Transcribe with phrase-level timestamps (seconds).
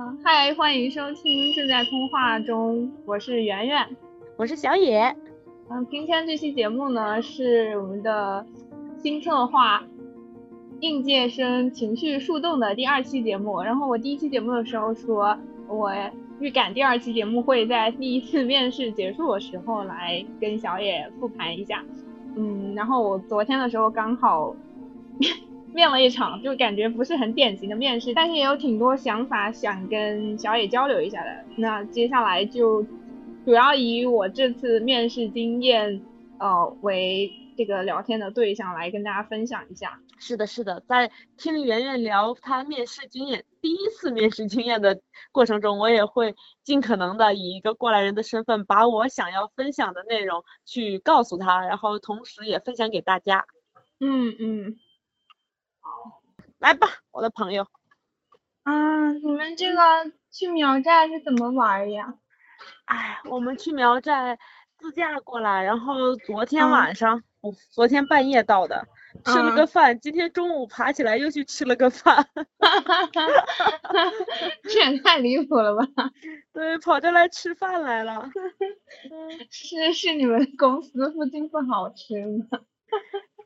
[0.00, 3.86] 嗯，嗨，欢迎收听正在通话中，我是圆圆，
[4.38, 5.14] 我是小野。
[5.68, 8.46] 嗯，今天这期节目呢是我们的
[8.96, 9.84] 新策划
[10.80, 13.60] 应届生情绪树洞的第二期节目。
[13.60, 15.36] 然后我第一期节目的时候说，
[15.68, 15.92] 我
[16.40, 21.84] 预感第二期节目会在第一次面试结束的时候来跟小野复盘一下。
[22.36, 24.56] 嗯，然后我昨天的时候刚好。
[25.72, 31.44] 面了一场，就感觉不是很典型的面试，但是也有挺多想法想跟小野交流一下的。
[31.56, 32.82] 那接下来就
[33.44, 36.02] 主要以我这次面试经验，
[36.38, 40.00] 呃为这个聊天的对象来跟大家分享一下。
[40.18, 45.00] 是的，是的，在听圆圆聊她面试经验，第一次面试经验的
[45.32, 53.46] 过程中，我也会尽可能的以一个过来人的身份，把我想要分享的内容去告诉她，然后同时也分享给大家。
[54.00, 54.76] 嗯嗯。
[56.58, 57.66] 来吧，我的朋友。
[58.62, 62.14] 啊，你们这个去苗寨是怎么玩呀？
[62.84, 64.38] 哎，我们去苗寨
[64.78, 68.86] 自驾过来，然后昨天晚上，不，昨天半夜到的，
[69.24, 72.16] 吃了个饭，今天中午爬起来又去吃了个饭。
[72.16, 74.12] 哈哈哈哈哈！
[74.64, 75.86] 这也太离谱了吧？
[76.52, 78.30] 对，跑这来吃饭来了。
[79.50, 82.60] 是是你们公司附近不好吃吗？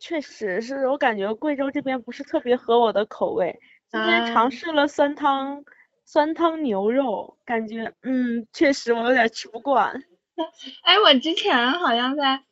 [0.00, 3.58] 确实是我感觉贵州这边不是特别合我的口味。
[3.90, 5.64] 今天尝试了酸汤，
[6.04, 10.02] 酸汤牛肉，感觉嗯，确实我有点吃不惯。
[10.82, 12.42] 哎，我之前好像在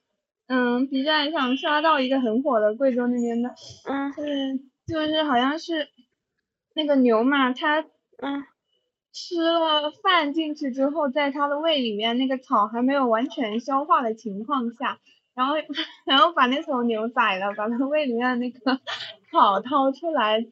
[0.46, 3.54] 嗯 B 站上刷到一个很火的贵州那边的，
[3.88, 5.88] 嗯，是就是好像是
[6.74, 7.80] 那个牛嘛，它
[8.22, 8.44] 嗯
[9.12, 15.00] 吃了饭进去之后，在它的胃里面那个草还没有完全消化的情况下。
[15.34, 15.54] 然后，
[16.04, 18.80] 然后把那头牛宰了，把它胃里面的那个
[19.30, 20.46] 草掏出来，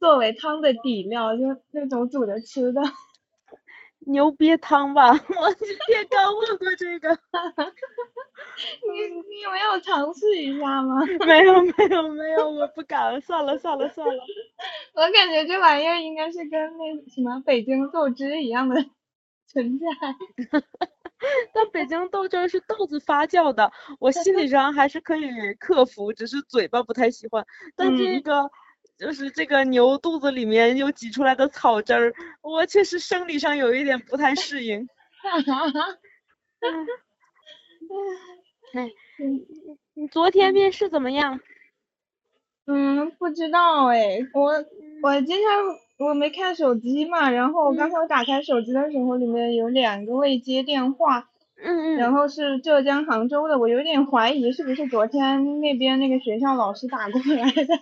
[0.00, 2.80] 作为汤的底料，就那种煮着吃的。
[4.08, 7.10] 牛瘪汤吧， 我今天刚问过这个。
[7.10, 9.00] 你
[9.34, 11.00] 你有没有尝试一下吗？
[11.26, 14.22] 没有没有没有，我不敢，算了算了算了。
[14.94, 18.76] 我感觉这玩意儿应该是跟那什么北京豆汁一样的
[19.48, 19.86] 存在。
[21.54, 25.28] 但北京豆汁儿是豆子发酵的，我心理上还是可以
[25.58, 27.44] 克服，只是嘴巴不太喜欢。
[27.74, 28.50] 但这个
[28.98, 32.12] 就是这个牛肚子里面又挤出来的草汁儿，
[32.42, 34.88] 我确实生理上有一点不太适应。
[38.74, 39.46] 哎，你
[39.94, 41.40] 你昨天面试怎么样？
[42.66, 44.52] 嗯，不知道哎，我
[45.02, 45.48] 我今天
[45.98, 51.28] 我没看手机嘛，然后我刚才我打开手机的时候，里面有两个未接电话，
[51.62, 57.80] 嗯嗯，然后是浙江杭州的，我有点怀疑是不是昨天那边那个学校老师打过来的。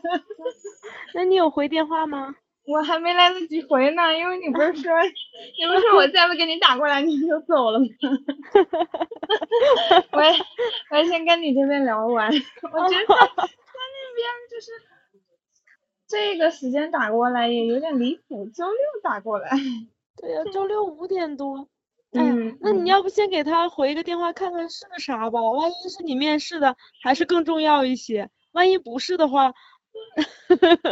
[1.15, 2.35] 那你有回电话吗？
[2.67, 4.91] 我还没来得及回呢，因为你不是说，
[5.59, 7.85] 你不是说我再不给你打过来你就走了吗？
[10.13, 10.23] 我
[10.97, 13.49] 我先跟你这边聊完， 我觉得他那。
[14.15, 14.71] 边就是
[16.07, 19.51] 这个时间打过来也有点离谱，周六打过来。
[20.17, 21.69] 对呀，周六五点多。
[22.13, 22.57] 嗯。
[22.61, 25.41] 那你要不先给他回一个电话看看是个啥吧？
[25.41, 28.31] 万一是你面试的，还是更重要一些。
[28.53, 29.53] 万一不是的话。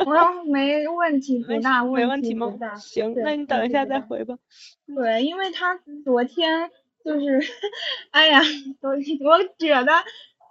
[0.06, 2.56] 我要没问题，不大问题吗？
[2.76, 4.38] 行，那你等一下再回吧。
[4.86, 6.70] 对，因为他昨天
[7.04, 7.40] 就是，
[8.12, 8.40] 哎呀，
[8.80, 9.92] 我我觉得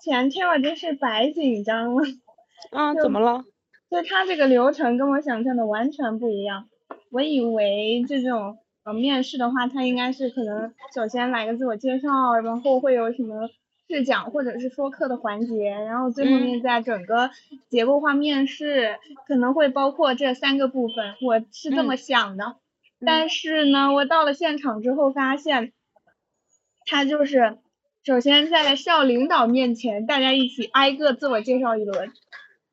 [0.03, 2.03] 前天我真是白紧张了。
[2.72, 3.45] 啊，怎么了？
[3.91, 6.69] 就他这个流程跟我想象的完全不一样。
[7.09, 13.50] 我以为这种呃面试的话，他应该是可能首先来个自我介绍，然后会有什么
[13.90, 17.31] 试讲或者是说课的环节，然后最后面在整个
[17.69, 18.97] 结构化面试
[19.28, 21.16] 可能会包括这三个部分。
[21.22, 22.56] 我是这么想的，
[23.06, 25.73] 但是呢，我到了现场之后发现，
[26.85, 27.58] 他就是
[28.06, 32.13] 首先在校领导面前，大家一起挨个自我介绍一轮。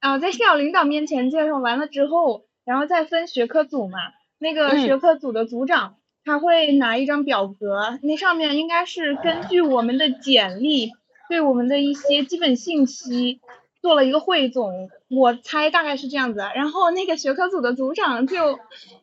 [0.00, 3.98] 啊，在校领导面前介绍完了之后，然后再分学科组嘛。
[4.40, 10.92] 那个学科组的组长他会拿一张表格，那上面应该是根据我们的简历
[11.28, 13.40] 对我们的一些基本信息
[13.82, 16.38] 做了一个汇总，我猜大概是这样子。
[16.54, 18.60] 然后那个学科组的组长就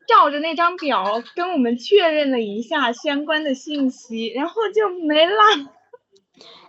[0.08, 5.36] 照着那张表跟我们确认了一下相关的信息，然后就没了，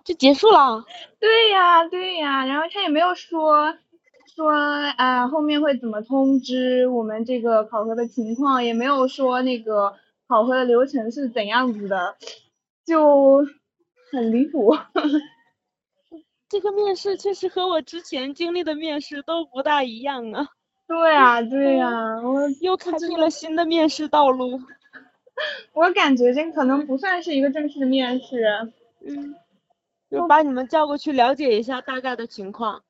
[0.03, 0.85] 就结束了。
[1.21, 3.77] 对呀，对呀，然后他也没有说。
[4.37, 9.95] 说啊，后面会怎么通知我们这个考核的情况，也没有说那个
[10.29, 12.17] 考核的流程是怎样子的，
[12.85, 13.47] 就
[14.13, 14.77] 很离谱。
[16.51, 20.47] 这个面试确实和我之前经历的面试都不大一样啊。
[20.87, 24.61] 对啊，对啊，我又开辟了新的面试道路。
[25.73, 28.71] 我感觉这可能不算是一个正式的面试。
[29.01, 29.35] 嗯，
[30.11, 32.83] 就把你们叫过去了解一下大概的情况。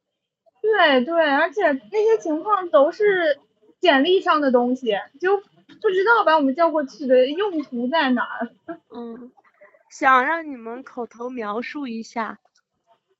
[0.66, 3.38] 对对，而且那些情况都是
[3.80, 8.50] 简历上的东西，就不知道把我们叫过去的用途在哪儿。
[8.90, 9.30] 嗯，
[9.90, 12.40] 想让你们口头描述一下。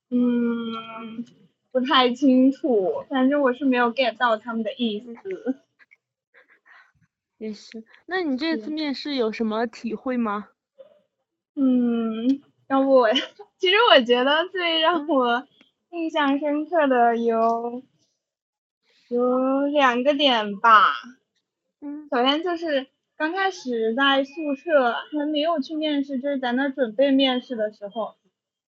[0.09, 1.25] 嗯，
[1.71, 5.55] 不太清楚，反正我是没有 get 到他们的意思。
[7.37, 10.49] 也是，那你这次面试有什么体会吗？
[11.55, 13.09] 嗯，要不我，
[13.57, 15.47] 其实我觉得最让我
[15.91, 17.83] 印象深刻的有
[19.09, 20.93] 有两个点吧。
[21.81, 22.07] 嗯。
[22.09, 28.15] 首先就是刚开始在宿舍还没有去面试，就是在那准备面试的时候，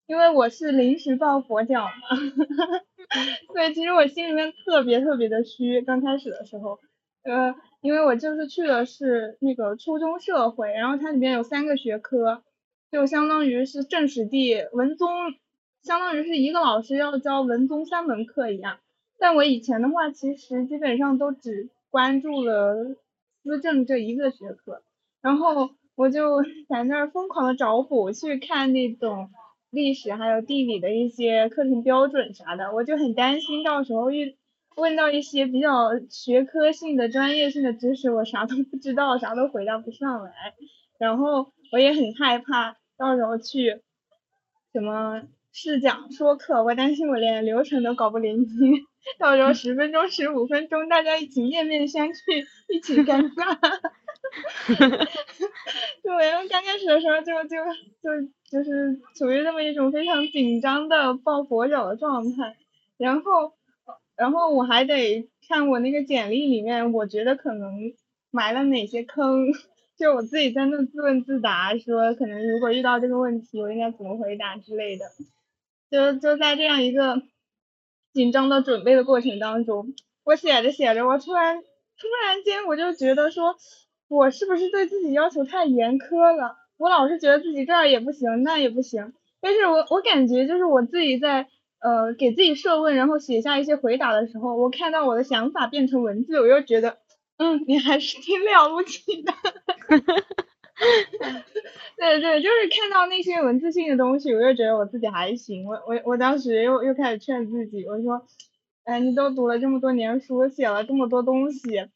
[0.08, 1.92] 因为我是临时抱佛脚嘛，
[3.54, 5.82] 所以其实我心里面特别特别的虚。
[5.82, 6.80] 刚开始的时候，
[7.24, 7.56] 呃。
[7.82, 12.44] 因为我就是去的是那个初中社会，然后它里面有三个学科，
[12.92, 15.08] 就相当于是政史地文综，
[15.82, 18.80] 相当于是一个老师要教文综三门课一样。
[19.18, 22.96] 但我以前的话，其实基本上都只关注了
[23.44, 24.82] 思政这一个学科，
[25.22, 29.30] 然后我就在那儿疯狂的找补，去看那种
[29.70, 34.36] 历史还有地理的一些课程标准啥的，我就很担心到时候遇。
[34.76, 40.32] 问到一些比较学科性的、专业性的知识，我啥都不知道，啥都回答不上来。
[40.98, 43.82] 然后我也很害怕到时候去
[44.72, 48.56] 什么试讲、说课，我担心我连流程都搞不灵清，
[49.18, 53.58] 到时候十分钟、十五分钟，大家一起面面相觑，一起尴尬。
[56.04, 57.58] 对，刚开始的时候就就
[58.02, 62.56] 就就是处于这么一种非常紧张的抱佛脚的状态，
[62.98, 63.54] 然后。
[64.20, 67.94] 然后我还得看我那个简历里面，我觉得可能
[68.32, 69.48] 埋了哪些坑，
[69.98, 75.06] 就我自己在那自问自答，说可能如果遇到这个问题，我应该怎么回答之类的。
[75.92, 77.22] 就就在这样一个
[78.14, 79.94] 紧张的准备的过程当中，
[80.24, 83.56] 我写着写着，我突然突然间我就觉得说，
[84.08, 86.58] 我是不是对自己要求太严苛了？
[86.78, 91.48] 我老是觉得自己这儿也不行，那也不行，但是我我感觉就是我自己在。
[91.82, 96.98] 呃，给自己设问，然后写下一些回答的时候，我看到我的想法变成文字，我又觉得，
[97.38, 99.32] 嗯，你还是挺了不起的。
[101.98, 105.66] 对对，就是看到那些文字性的东西，我又觉得我自己还行。
[105.68, 108.26] 我我我当时又又开始劝自己，我说，
[108.86, 111.88] 哎，你都读了这么多年书，写了这么多东西，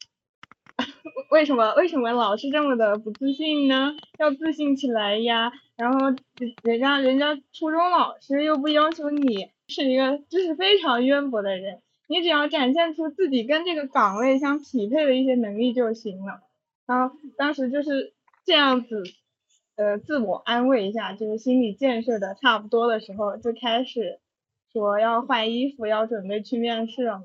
[1.30, 3.94] 为什么为什么老是这么的不自信呢？
[4.18, 5.52] 要自信起来呀！
[5.76, 6.14] 然后
[6.62, 9.50] 人家人家初中老师又不要求你。
[9.66, 16.42] 是一个知识非常渊博的人，你只要展现出自己跟这个岗位相匹配的一些能力就行了。
[16.86, 18.12] 然后当时就是
[18.44, 19.02] 这样子，
[19.76, 24.20] 呃，自我安慰一下，就是心理建设的差不多的时候，就开始
[24.72, 27.24] 说要换衣服，要准备去面试了嘛。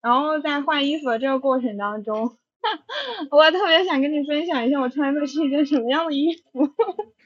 [0.00, 2.36] 然后在换衣服的这个过程当中，
[3.30, 6.68] 我特别想跟你分享一下我穿的是一件什么样的衣服。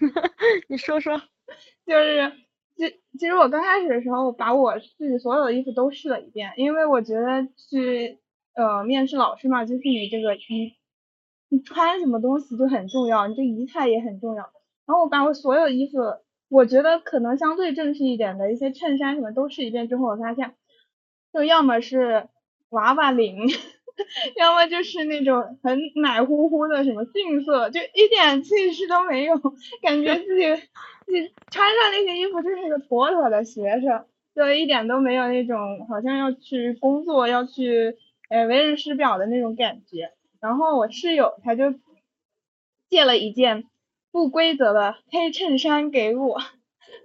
[0.68, 1.20] 你说说。
[1.86, 2.32] 就是。
[2.78, 2.84] 其
[3.18, 8.18] 其实我刚开始的时候，把我自己所有的衣服都试了一遍，因为我觉得去
[8.54, 10.74] 呃面试老师嘛，就是你这个衣，
[11.48, 14.42] 你穿什么东西就很重要，你这仪态也很重要。
[14.86, 15.98] 然后我把我所有衣服，
[16.48, 20.54] 我觉得可能相对正式一点的一些衬衫什么都试一遍之后，我发现，
[21.32, 22.28] 就要么是
[22.70, 23.36] 娃娃领，
[24.36, 29.36] 要么就是那种很奶乎乎的什么杏色，就一点气势都没有，
[29.82, 30.44] 感觉自己。
[31.08, 31.20] 你
[31.52, 37.96] 穿上那些衣服就是个妥妥的学生，就一点都没有那种好像要去工作要去
[38.28, 40.10] 呃为人师表的那种感觉。
[40.46, 41.74] 然后我室友他就
[42.88, 43.64] 借了一件
[44.12, 46.40] 不规则的黑衬衫给我，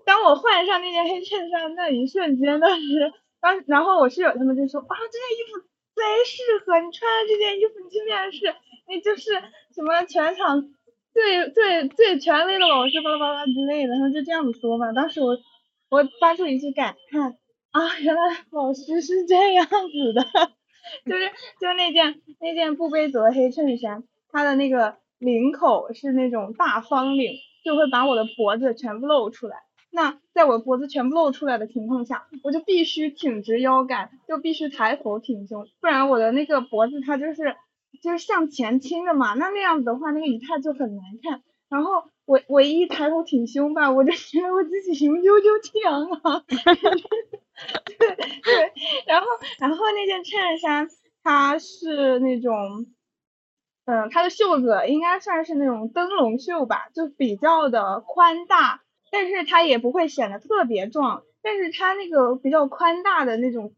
[0.06, 5.60] 当我换上那件黑衬衫那一瞬间，当时当然后我室友他们就说啊这件衣服
[5.96, 8.56] 贼适合你穿这件衣服你去面试，
[8.88, 9.32] 你就是
[9.74, 10.74] 什么全场。
[11.14, 14.94] 最最最权威的老师巴拉巴拉之类的，然后就这样子说嘛。
[14.94, 15.38] 当时我
[15.90, 17.38] 我发出一句感叹
[17.72, 18.22] 啊，原来
[18.52, 20.24] 老师是这样子的，
[21.06, 21.28] 就是
[21.60, 29.58] 就那件那件不规则黑衬衫，它的那个领口是那种大方领，就会把我的脖子全部露出来。
[29.92, 37.56] 那在我脖子全部露出来的情况下，我就必须挺直腰杆，就必须抬头挺胸，不然我的那个脖子它就是。
[38.02, 41.44] 就是向前倾的嘛，那那样子的话，那个仪态就很难看。
[41.70, 46.44] 然后我我一抬头挺胸吧，我就觉得我自己雄赳赳强啊。
[47.86, 48.74] 对 对，
[49.06, 49.28] 然后
[49.60, 50.88] 然后那件衬衫
[51.24, 52.88] 它是那种
[53.86, 63.74] 嗯，它的袖子应该算是那种灯笼袖吧，就比较的宽大，但是它也不会显得特别壮，但是它那个比较宽大的那种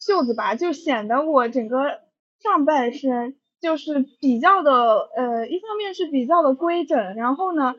[0.00, 2.00] 袖子吧，就显得我整个
[2.42, 7.74] 上半身就是比较的呃，一方面是比较的规整，然后呢，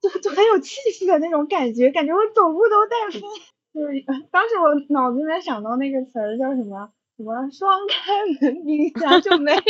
[0.00, 3.30] 就就很有气势的那种感觉，感觉我走路都带风。
[3.74, 6.90] 就是 当时我脑子里面想到那个词儿叫什么？
[7.18, 9.60] 什么双开门冰箱就没有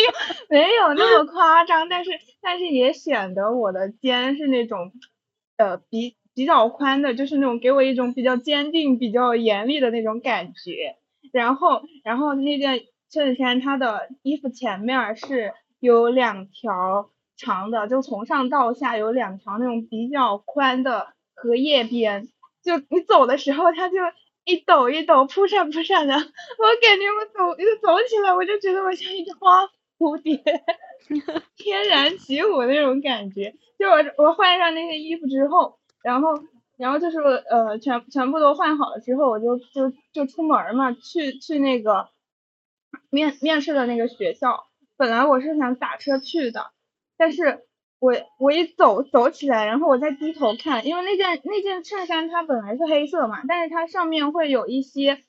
[0.49, 4.93] 没有那么夸张，但是但是也显得我的肩是那种
[5.57, 10.97] 呃比比较宽的，就是那种给我一种比较坚定、比较严厉的那种感觉。
[11.33, 22.29] 然后然后那件衬衫它的衣服前面是有两条长的，就从上到下有两条那种比较宽的荷叶边，
[22.63, 23.97] 就你走的时候它就。
[24.45, 30.37] 一抖一抖，扑闪扑闪的，我感觉我走一走起来，我就觉得我像一只花蝴蝶，
[31.57, 33.55] 天然起舞那种感觉。
[33.79, 36.31] 就我我换上那些衣服之后，然后
[36.77, 42.09] 然后就是呃全全部都换好了之后，我就就就出门嘛，去去那个
[43.11, 44.67] 面面试的那个学校。
[44.97, 46.73] 本来我是想打车去的，
[47.17, 47.65] 但是。
[48.03, 55.23] 我我一走走起来，然后我再低头看，因为那件那件衬衫它本来是黑色嘛，但是它上面会有一些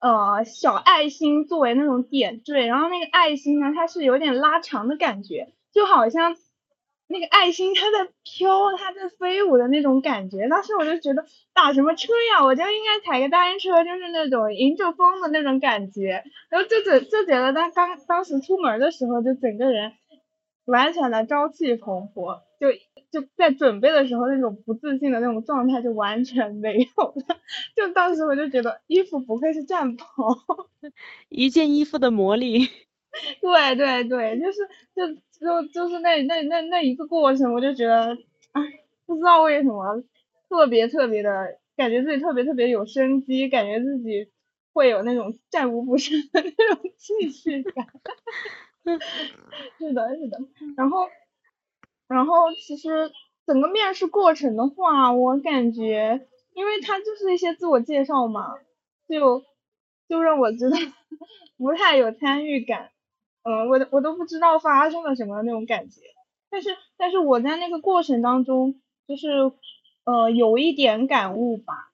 [0.00, 6.38] 呃小爱心作为那种点缀，然后那个爱心呢，它是有点拉长的感觉，就好像
[7.06, 10.48] 那个爱心它在飘，它在飞舞的那种感觉。
[10.48, 16.24] 当时我就觉得打什么车呀，我就应该踩个单车，就是那种迎着风的那种感觉。
[16.48, 19.92] 然后就觉就觉得当刚当时出门的时候，就整个人。
[20.64, 22.72] 完全的朝气蓬勃，就
[23.10, 27.40] 就在准备的时候那种不自信的那种状态就完全没有了。
[27.74, 30.06] 就当时我就觉得衣服不愧是战袍，
[31.28, 32.68] 一件衣服的魔力。
[33.40, 34.58] 对对对，就是
[34.94, 35.08] 就
[35.40, 38.16] 就就是那那那那一个过程，我就觉得，
[38.52, 38.62] 哎，
[39.04, 40.04] 不知道为什么
[40.48, 44.30] 特别特别的感觉自己特别特别有生机，感觉自己
[44.72, 47.84] 会有那种战无不胜的那种 气势感。
[49.78, 50.38] 是的，是的，
[50.76, 51.08] 然后，
[52.08, 53.10] 然后其实
[53.46, 58.54] 整个面试过程的话，我感觉，因为他就是一些自我介绍嘛，
[59.08, 59.44] 就
[60.08, 60.76] 就让我觉得
[61.58, 62.90] 不太有参与感，
[63.42, 66.00] 嗯，我我都不知道发生了什么那种感觉，
[66.50, 69.52] 但是但是我在那个过程当中，就是
[70.04, 71.86] 呃有一点感悟吧。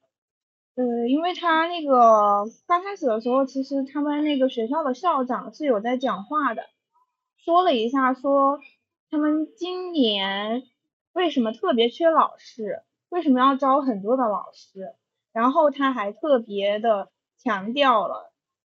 [0.76, 6.62] 呃，因为他那个刚开始的时候，其实他们那个学校的校长是有在讲话的。
[7.46, 8.58] 说了一下，说
[9.08, 10.64] 他们今年
[11.12, 14.96] 为什么特别缺老师，为什么要招很多的老师，
[15.32, 18.32] 然后他还特别的强调了，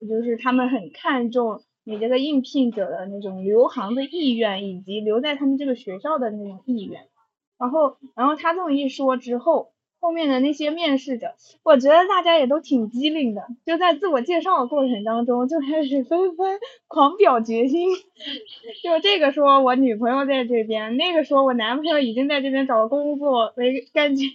[0.06, 7.08] 就是他们很看重你这个应聘者的那种留行的意愿，以及留在他们这个学校的那种意愿，
[7.56, 9.72] 然后，然后他这么一说之后。
[10.00, 17.88] 后面的那些面试者，我觉得大家也都挺机灵的，就在自我介绍的过程当中就开始纷纷狂表决心，
[18.82, 24.26] 就这个说我女朋友在这边，那个说我男朋友已经在这边找了工作，没感觉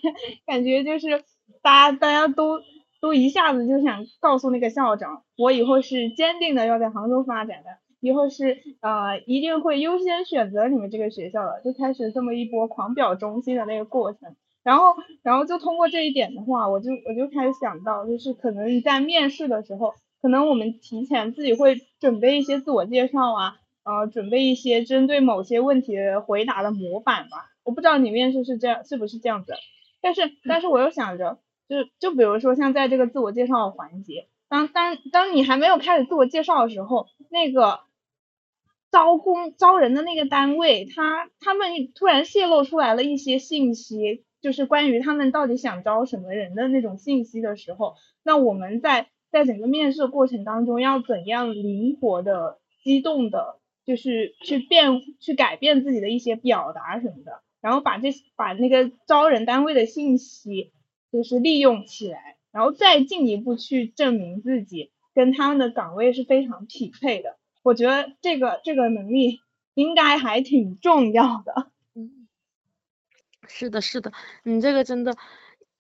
[0.46, 1.24] 感觉就是
[1.62, 2.62] 大家大家都
[3.00, 7.70] 都一下子就想告诉那个校长，我以后是坚定的要在杭州发展的，
[8.02, 14.36] 以后是呃一定会优先选择你们这个学校的，就开始这么一波狂表忠心的那个过程。
[14.64, 27.50] 然后，然后就通过这一点的话，我就我就开始想到，就是可能在面试的时候，可能我们提前自己会准备一些自我介绍啊，呃，准备一些针对某些问题回答的模板吧。
[27.64, 29.54] 我不知道你面试是这样，是不是这样子？
[30.02, 37.82] 但是，但是我又想着，就就比如说像在这个自我介绍环节，当当当你还没有开始自我介绍的时候，那个
[38.92, 44.24] 招工招人的那个单位，他他们突然泄露出来了一些信息。
[44.44, 60.74] 就是关于他们到底想招什么人的那种信息的时候，那我们在在整个面试过程当中要怎样灵活的、机动的，就是去变、去改变自己的一些表达什么的，然后把这把那个招人单位的信息
[61.12, 67.38] 就是利用起来，然后再进一步去证明自己跟他们的岗位是非常匹配的。
[67.64, 69.40] 我觉得这个这个能力
[69.74, 71.72] 应该还挺重要的。
[73.48, 74.12] 是的，是的，
[74.44, 75.16] 你这个真的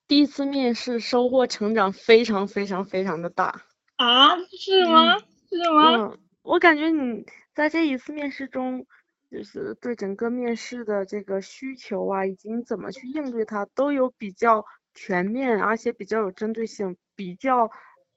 [0.07, 3.63] 第一次面试收获成长非常非常非常的大
[3.95, 4.37] 啊？
[4.59, 5.17] 是吗？
[5.49, 5.95] 是吗？
[5.97, 8.85] 嗯，我感觉你在这一次面试中，
[9.31, 17.71] 就是对整个面试的这个需求啊，以及你怎么去应对它，都有比较全面，而且比较有针对性，比较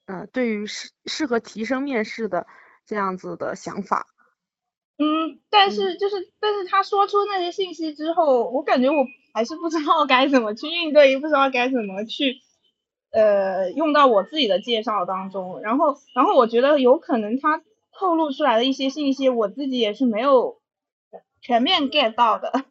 [0.06, 2.46] 呃，对于适适合提升面试的
[2.84, 4.06] 这样子的想法。
[4.98, 12.38] 嗯，但是就是，但是他说出那些信息之后，我感觉我还是不知道该怎么去应对，也不知道该怎么去，
[13.10, 15.60] 呃，用到我自己的介绍当中。
[15.60, 17.62] 然后，然后我觉得有可能他
[17.92, 20.56] 透露出来的一些信息，我自己也是没有
[21.42, 22.64] 全面 get 到的。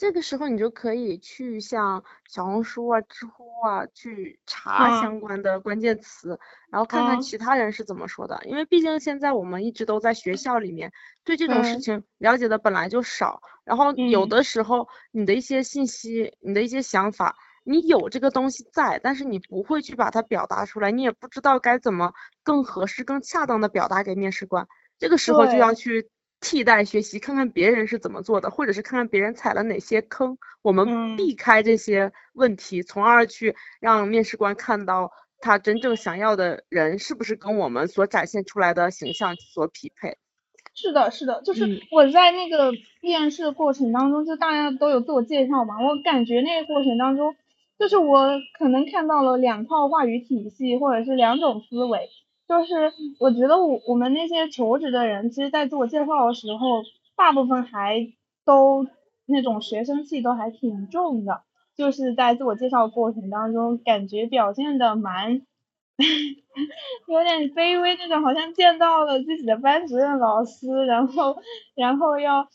[0.00, 6.40] 这个时候你就可以去像小红书啊、知乎啊去查相关的关键词，
[6.70, 8.40] 然后看看其他人是怎么说的。
[8.46, 10.90] 因为毕竟现在我们一直都在学校里面，
[11.22, 13.42] 对这种事情了解的本来就少。
[13.62, 24.66] 然后有的时候你的一些信息、你的一些想法，你有这个东西在，但是你不会去把它表达出来，你也不知道该怎么更合适、更恰当的表达给面试官。
[24.98, 26.08] 这个时候就要去。
[26.40, 40.16] 替代学习，看看别人是怎么做的，或者是看看别人踩了哪些坑，我们避开这些问题，从而去让面试官看到他真正想要的人是不是跟我们所展现出来的形象所匹配。
[40.72, 47.34] 是的，是的，就是我在那个面试过程当中，就大家都有自我介绍嘛，我感觉那个过程当中，
[47.78, 52.08] 就是我可能看到了两套话语体系，或者是两种思维。
[52.50, 56.82] 就是我觉得我我们那些求职的人，其实，在自我介绍的时候，
[57.14, 58.08] 大部分还
[58.44, 58.88] 都
[59.26, 61.42] 那种学生气都还挺重的，
[61.76, 65.42] 就是在自我介绍过程当中，感觉表现的蛮
[67.06, 71.36] 有点卑微那种，好像见到了自己的班主任老师，然后
[71.76, 72.48] 然后要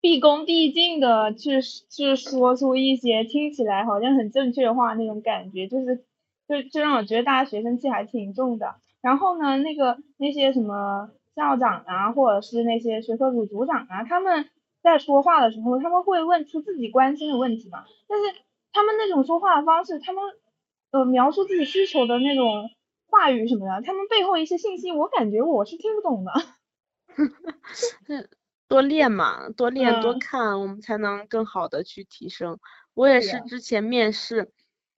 [0.00, 1.60] 毕恭毕敬的去
[1.90, 6.06] 去说出一些听起来好像很正确的话那种感觉，就是。
[6.50, 14.50] 就就让我觉得大家学生气还挺重的，然后呢，那个那些什么校长啊，或者是那些学科组组长啊，他们
[14.82, 18.40] 在说话的时候，他们会问出自己关心的问题嘛，但是
[18.72, 20.24] 他们那种说话的方式，他们
[20.90, 22.68] 呃描述自己需求的那种
[23.06, 26.32] 话语什么的，他们背后一些信息，我感觉我是听不懂的。
[28.66, 32.58] 多练嘛，多练多看，我们才能更好的去提升。
[32.94, 34.50] 我也是之前面试。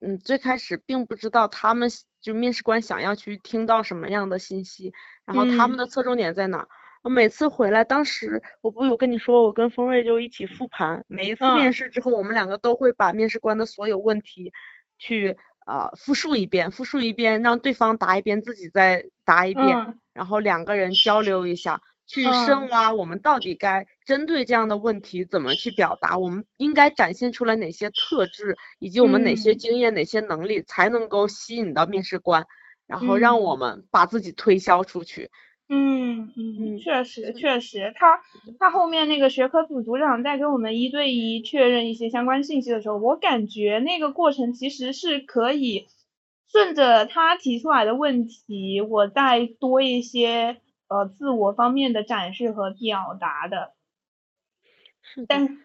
[0.05, 1.89] 嗯，最开始并不知道他们
[2.21, 4.93] 就面试官想要去听到什么样的信息，
[5.25, 6.67] 然后他们的侧重点在哪。
[7.03, 14.53] 我每次回来，当时我不有跟你说，我跟锋锐就一起复盘，每一次面试之后，我们两个都会把面试官的所有问题
[14.97, 21.81] 去呃复述一遍，复述一遍，让对方答一遍，自己再答一遍，然后两个人交流一下。
[22.13, 26.19] 去深挖我们到底该针对这样的问题怎么去表达？
[26.19, 32.45] 我们应该展现出来哪些特质，以及我们哪些经验、哪些能力才能够吸引到面试官，
[32.85, 35.31] 然后让我们把自己推销出去。
[35.69, 38.21] 嗯嗯，确实确实，他
[38.59, 45.87] 他后面那个学科组组长在跟我们一对一确认一些相关信息的时候，我感觉那个过程其实是可以
[46.51, 50.57] 顺着他提出来的问题，我再多一些。
[50.93, 53.73] 呃，自我方面的展示和表达的，
[55.27, 55.57] 但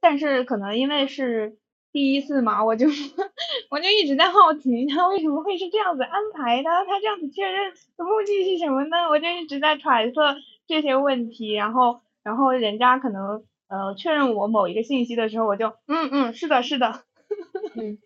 [0.00, 1.58] 但是可能因为是
[1.92, 2.86] 第一次嘛，我就
[3.70, 9.08] 我就一直在好奇他为什么会是这样子安排的，他这样子确认的目的是什么呢？
[9.10, 10.36] 我就一直在揣测
[10.68, 17.02] 这些问题，然后然后人家可能呃确认我某一个信息的时候，我就嗯嗯是的是的，
[17.74, 17.98] 嗯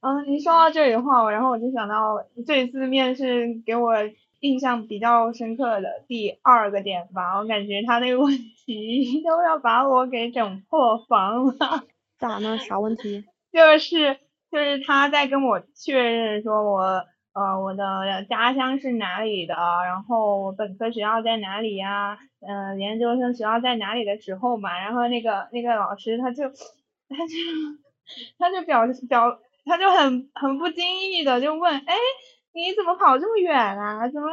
[0.00, 3.92] 嗯， 您说到这里的话，然后我就想到这一次面试给我。
[4.46, 11.84] 印象比较深刻的第二个点吧，我感觉他那个问题 都要把我给整破防了。
[12.18, 12.56] 咋呢？
[12.58, 13.24] 啥问题？
[13.52, 14.18] 就是
[14.50, 27.34] 就是他在跟我确认说我呃我的家乡是哪里的，然后我本科学校在哪里呀，嗯研究生学校在哪里的时候嘛，然后那个那个老师他就他就
[28.38, 31.94] 他就表表他就很很不经意的就问哎。
[32.56, 34.08] 你怎么跑这么远啊？
[34.08, 34.28] 怎么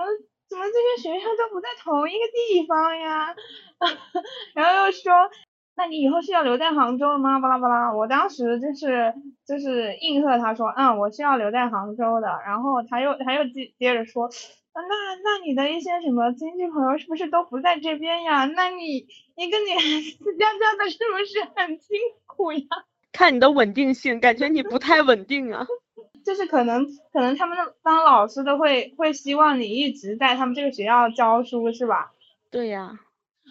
[0.48, 3.36] 怎么这些学校都不在同一个地方呀？
[4.56, 5.12] 然后又说，
[5.76, 7.42] 那你以后是要留在杭州了吗？
[7.42, 9.14] 巴拉巴拉，我当时就是
[9.46, 12.28] 就是应和他说，嗯，我是要留在杭州的。
[12.46, 14.30] 然后他又他又接接着说，
[14.74, 18.46] 那那你的一些什么亲戚朋友是不是都不在这边呀？
[18.46, 19.06] 那你
[19.36, 22.62] 你跟你死家家的是不是很辛苦呀？
[23.12, 25.68] 看你的稳定性，感觉你不太稳定啊。
[26.26, 32.12] 就是可能可能他们当老师的会会希望你一直在他们这个学校教书是吧？
[32.50, 33.00] 对呀。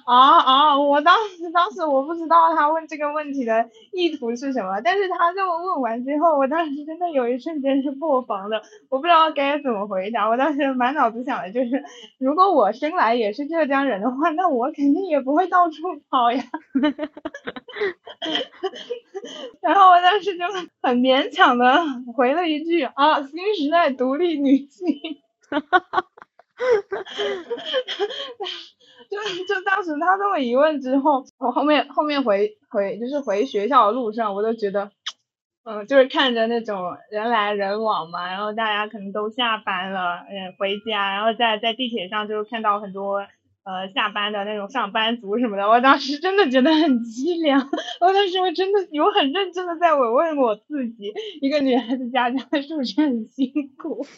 [0.05, 0.81] 啊啊！
[0.81, 10.29] 我当时当时我不知道他问这个问题的意图是什么，但是他这么问完之后，我当时真的有一瞬间是破防的，我不知道该怎么回答。
[10.29, 11.85] 我当时满脑子想的就是，
[12.19, 15.77] 如果我生来也是浙江人的话，那我肯定也不会到处
[16.11, 16.43] 跑呀。
[19.61, 20.45] 然后我当时就
[20.83, 21.67] 很勉强的
[22.15, 24.87] 回了一句啊，新时代独立女性。
[29.11, 34.91] 就就当时他这么一问之后，我后面后面回回就是回学校的路上，我都觉得，
[35.65, 43.27] 嗯，就是看着那种人来人往嘛，然后大家可能都下班了，嗯，回家，然后在在地铁上就看到很多
[43.65, 47.69] 呃下班的那种上班族什么的，我当时真的觉得很凄凉，
[48.01, 54.05] 我当时我真的有很认真的在问问我自己，一个女孩子家家是不是很辛苦？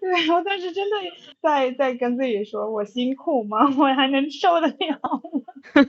[0.00, 0.96] 对，我当时真的
[1.42, 3.58] 在在跟自己说，我辛苦吗？
[3.76, 5.20] 我还能受得了吗？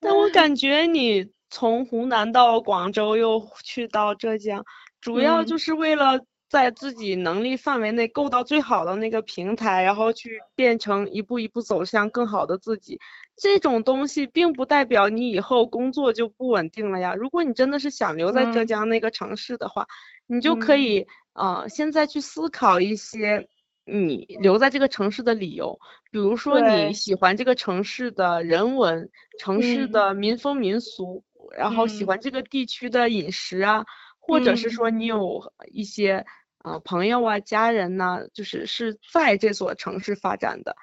[0.00, 4.64] 但我感觉你从湖南到广州又去到浙江，
[5.00, 6.20] 主要就是为了
[6.54, 13.00] 在自己能力范围内够到最好的那个平台，然后去变成一步一步走向更好的自己。
[13.34, 17.16] 这种东西并不代表你以后工作就不稳定了呀。
[17.16, 19.88] 如果你真的是想留在浙江那个城市的话，
[20.28, 23.48] 你就可以呃现在去思考一些
[23.84, 25.80] 你留在这个城市的理由，
[26.12, 31.24] 比如说你喜欢这个城市的人文、城市的民风民俗，
[31.58, 33.84] 然后喜欢这个地区的饮食啊，
[34.20, 36.24] 或者是说你有一些
[36.64, 40.74] 呃朋友啊、家人呐，就是是在这所城市发展的，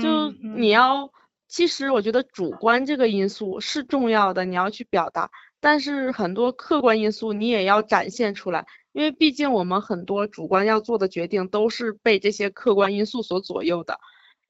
[0.00, 1.10] 就你要。
[1.46, 14.00] 其实我觉得主观这个因素是重要的，你要去表达，但是很多客观因素你也要展现出来，因为毕竟我们很多主观要做的决定都是被这些客观因素所左右的。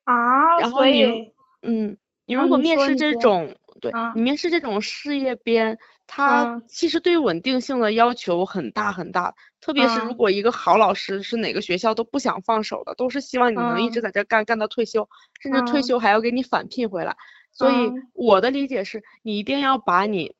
[0.04, 5.78] 啊，然后你，嗯，你如果面试这种，对里面是这种事业编。
[6.06, 15.08] 它其实对稳定性的要求很大很大，特别是如果一个好老师是哪个学校都不想放手的，都是希望你能一直在这干干到退休，
[15.40, 17.16] 甚至退休还要给你返聘回来。
[17.52, 20.34] 所以我的理解是，你一定要把你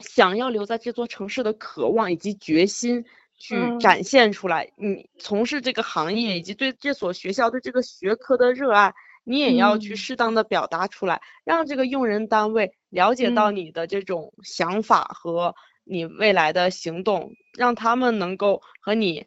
[0.00, 3.06] 想要留在这座城市的渴望以及决心
[3.38, 4.72] 去展现出来。
[4.76, 8.92] 你从事这个行业以及对这所学校对这个学科的热爱。
[9.28, 19.26] 你也要去适当的表达出来，让这个用人单位了解到你的这种想法和你未来的行动，让他们能够和你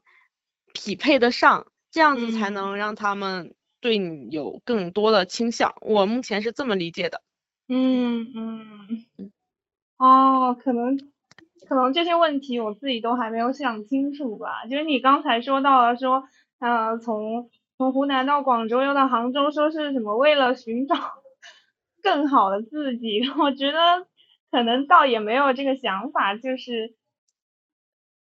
[0.74, 5.76] 匹配得上，这样子才能让他们对你有更多的倾向。
[5.82, 7.22] 我目前是这么理解的。
[7.68, 9.32] 嗯嗯
[9.98, 10.98] 哦，可能
[11.70, 14.66] 可能这些问题我自己都还没有想清楚吧。
[14.66, 16.24] 就是你刚才说到了说，
[16.58, 17.52] 呃，从。
[17.82, 20.96] 从湖南到广州又到杭州，说是什么为了寻找
[22.04, 23.22] 更好的自己？
[23.42, 24.06] 我觉得
[24.52, 26.94] 可能倒也没有这个想法，就是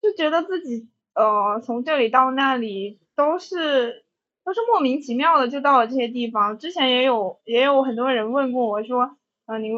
[0.02, 4.06] 就觉得自己呃从这里到那里都是
[4.46, 6.58] 都是莫名其妙的就到了这些地方。
[6.58, 9.72] 之前也有也有很多人问过我说，呃你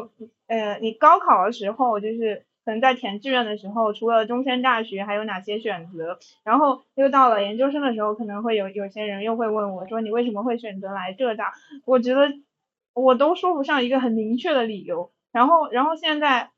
[0.46, 2.46] 呃你高考的时候就是。
[2.64, 6.18] 可能在填志愿的时候，除了中山大学，还有哪些选择？
[6.44, 11.52] 然后又到了研究生的时候，可能会有有些人又会问我说，你为什么会选择来浙大？
[11.84, 12.28] 我觉得
[12.94, 15.10] 我都说不上一个很明确的理由。
[15.32, 16.50] 然后，然后现在，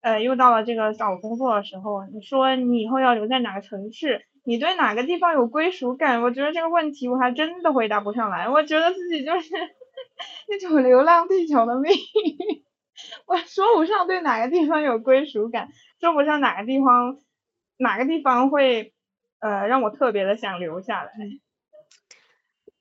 [0.00, 4.24] 呃，又到了这个找工作的时候，你说你以后要留在哪个城市？
[4.44, 6.22] 你对哪个地方有归属感？
[6.22, 8.48] 我觉得这个问题我还真的回答不上来。
[8.48, 9.54] 我觉得自己就是
[10.52, 11.92] 一种流浪地球的命。
[13.26, 15.68] 我说不上对哪个地方有归属感，
[16.00, 17.18] 说不上哪个地方
[17.76, 18.92] 哪个地方会
[19.40, 21.12] 呃让我特别的想留下来。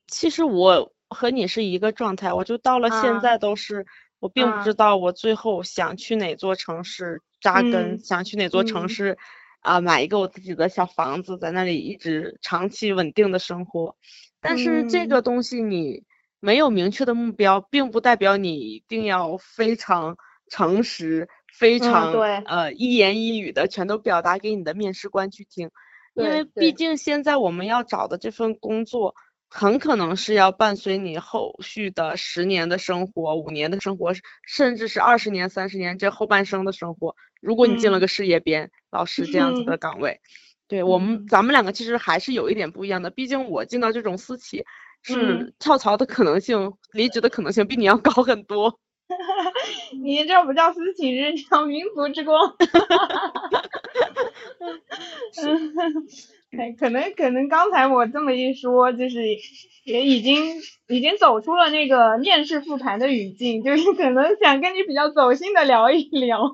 [0.08, 3.86] 其实我和你是一个状态，我就到了现在都是
[4.20, 9.18] 我并不知道我最后想去哪座城市扎根，想去哪座城市
[9.62, 13.96] 啊买一个我自己的小房子，在那里一直长期稳定的生活。
[14.40, 16.04] 但是这个东西你。
[16.44, 20.18] 没有明确的目标，并不代表你一定要非常
[20.52, 22.14] 诚实、非常
[22.46, 25.72] 呃一言一语的全都表达给你的面试官去听，
[26.14, 29.16] 因为毕竟现在我们要找的这份工作，
[29.50, 34.14] 很可能是要伴随你后续的十年的生活、五年的生活，
[34.46, 37.16] 甚至是二十年、三十年这后半生的生活。
[37.42, 38.08] 如果你进了个。
[38.08, 40.20] 事业编老师这样子的岗位，
[40.68, 44.66] 对我们咱们两个其实还是有一点不一样的，毕竟我进到这种私企。
[45.04, 48.80] 是跳槽的可能性，离职的可能性比你要高很多。
[50.04, 52.56] 你这不叫私企，这叫民族之光。
[55.44, 59.22] 嗯， 可能可能刚才我这么一说，就是
[59.84, 66.54] 也已经已经走出了那个面试复盘的语境，就是可能想跟你比较走心的聊一聊，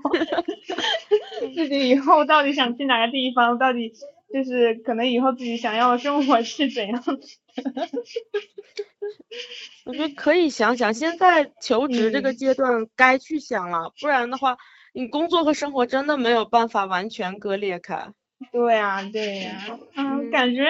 [1.55, 3.91] 自己以后到底想去哪个地方，到底
[4.33, 7.19] 就是可能以后自己想要的生活是怎样的。
[9.85, 14.57] 我觉得可以想想，现在求职这个阶段该去想了，不然的话，
[14.93, 18.11] 你工作和生活真的没有办法完全割裂开。
[18.51, 20.65] 对呀，对呀，嗯，感觉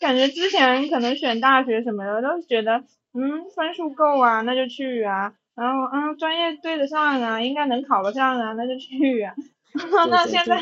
[0.00, 2.82] 感觉之前可能选大学什么的都是觉得，
[3.14, 9.34] 嗯，分数够啊，那就去啊，然后嗯，专业对得上啊，应该能考得上啊，那就去啊。
[10.10, 10.58] 那现在，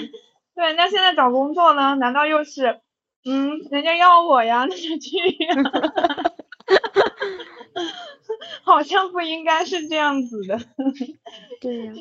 [0.61, 1.94] 对，那现在找工作呢？
[1.96, 2.81] 难道又是，
[3.25, 5.55] 嗯，人家要我呀，那就去呀。
[8.62, 10.59] 好像不应该是这样子的。
[11.62, 11.92] 对呀。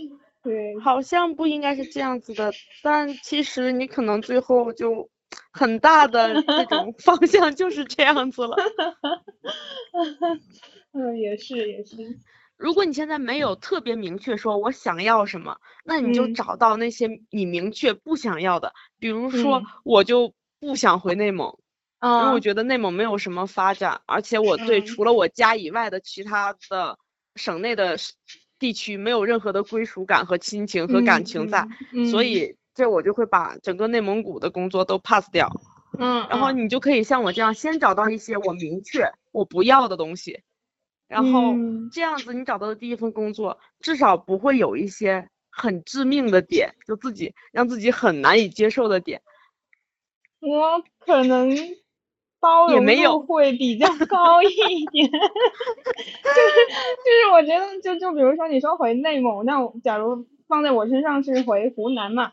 [0.43, 0.77] 对。
[0.81, 2.51] 好像不应该是这样子的，
[2.83, 5.09] 但其实你可能最后就
[5.53, 8.57] 很大的这种 方向就是这样子了。
[10.91, 11.95] 嗯，也是也是。
[12.59, 21.57] 如果你现在没有特别明确说我想要什么，那你就找到那些你明确不想要的，比如说我就不想回内蒙。
[22.01, 26.97] 因为我觉得内蒙没有什么发展，而且我对除了我家以外的其他的
[27.35, 27.97] 省内的
[28.57, 31.67] 地区没有任何的归属感和亲情和感情在，
[32.09, 35.49] 所以这我就会把整个内蒙古的工作都 pass 掉。
[35.97, 40.41] 嗯，然后你就可以像我这样，先找到一些我明确我不要的东西，
[41.09, 41.53] 然后
[41.91, 49.21] 这样子你找到的第一份工作至少不会有一些很致命的点，就自己让自己很难以接受的点。
[50.39, 51.57] 我可能。
[52.41, 54.47] 包容度会比较 高一
[54.93, 55.19] 点，就是
[57.03, 62.31] 就是我觉得就就比如说你说回内蒙，那假如放在我身上是回湖南嘛，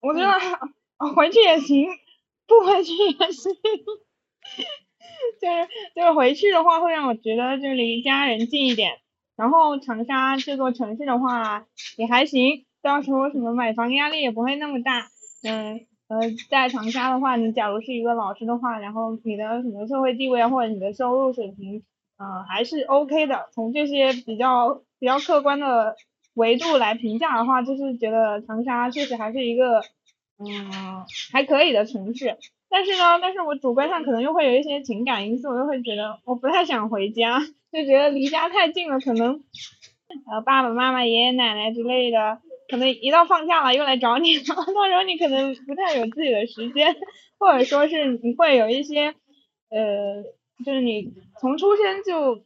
[0.00, 0.32] 我觉得
[1.14, 1.86] 回去也行，
[2.46, 3.54] 不回去也行，
[5.40, 8.92] 就是就是回去的话会让我觉得就离家人近一点，
[9.36, 15.08] 然后长沙这座城市的话也还行，到时候什么买房压力也不会那么大，
[15.42, 15.86] 嗯。
[16.06, 16.18] 呃，
[16.50, 21.82] 在长沙的话，你假如是一个老师的话，然后你的什么社会地位，或者你的收入水平，
[22.18, 23.46] 呃，还是 OK 的。
[23.54, 25.96] 从这些比较比较客观的
[26.34, 29.80] 维度来评价的话，就是觉得长沙确实还是一个
[30.38, 32.36] 嗯还可以的城市。
[32.74, 37.38] 但是呢，但是我主观上可能又会有一些情感因素，我又会觉得我不太想回家，
[37.70, 39.44] 就觉得离家太近了，可能
[40.28, 42.40] 呃爸爸妈妈、爷爷奶奶之类的。
[42.66, 46.96] 可能一到放假了又来找你， 到时候你可能不太有自己的时间，
[47.38, 49.14] 或者说是你会有一些，
[49.68, 50.24] 呃，
[50.64, 52.42] 就是你从出生就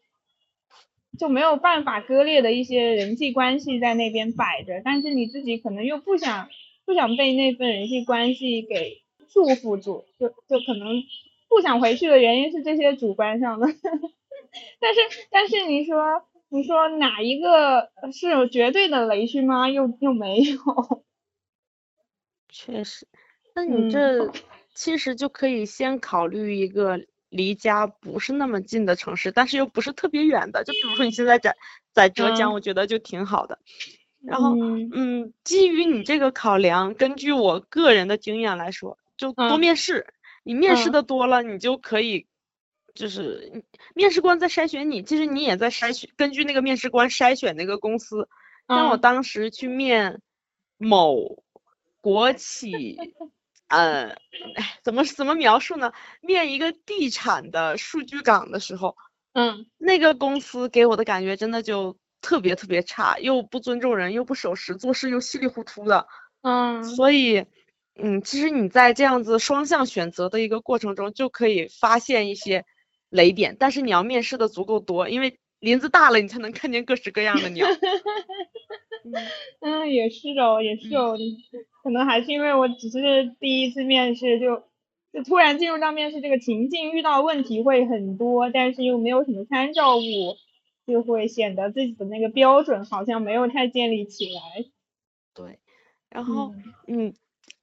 [1.18, 6.48] 就没有办法割裂的一些人际关系在那边摆着，但是你自己可能又不想
[6.84, 11.02] 不想被那份人际关系给束缚住，就就可能
[11.48, 13.66] 不想回去的原因是这些主观上的，
[14.80, 16.22] 但是但是你说。
[16.50, 19.68] 你说哪一个是有绝对的雷区吗？
[19.68, 21.04] 又又没有。
[22.48, 23.06] 确实，
[23.54, 24.32] 那 你这
[24.72, 31.54] 其实就可以先考虑一个离家不是那么近的城市，但是又不是特别远的，就比如说你现在在
[31.92, 33.58] 在浙江，我觉得就挺好的。
[34.22, 40.06] 然后，嗯，基于你这个考量，根据我个人的经验来说，就多面试。
[40.44, 42.26] 你面试的多了，你就可以。
[42.94, 43.62] 就是
[43.94, 48.28] 面试官在筛选你，其实你也在筛选，根据那个面试官筛选那个公司。
[48.66, 50.20] 像我当时去面
[50.78, 51.42] 某
[52.00, 52.98] 国企，
[53.68, 54.16] 呃，
[54.82, 55.92] 怎么怎么描述呢？
[56.20, 58.96] 面一个地产的数据岗的时候，
[59.32, 66.08] 嗯，那个公司给我的感觉真的就特别特别差，又不尊重人，又不守时，做事又稀里糊涂的。
[66.42, 67.46] 嗯，所以，
[67.98, 72.64] 嗯，其实你在这样子双向选择的一个过程中，就可以发现一些。
[73.10, 77.66] 雷点，但是你要面试的足够多，因为林子大了，你才能看见各式各样的鸟。
[79.60, 81.16] 嗯，也是哦，也是哦，
[81.82, 84.62] 可能还是因为我只是第一次面试，就
[85.10, 90.36] 就突然进入到面试这个情境，遇到问题会很多，但是又没有什么参照物，
[90.86, 94.66] 就会显得自己的那个标准好像没有太建立起来。
[95.32, 95.58] 对，
[96.10, 96.52] 然后
[96.86, 97.14] 嗯，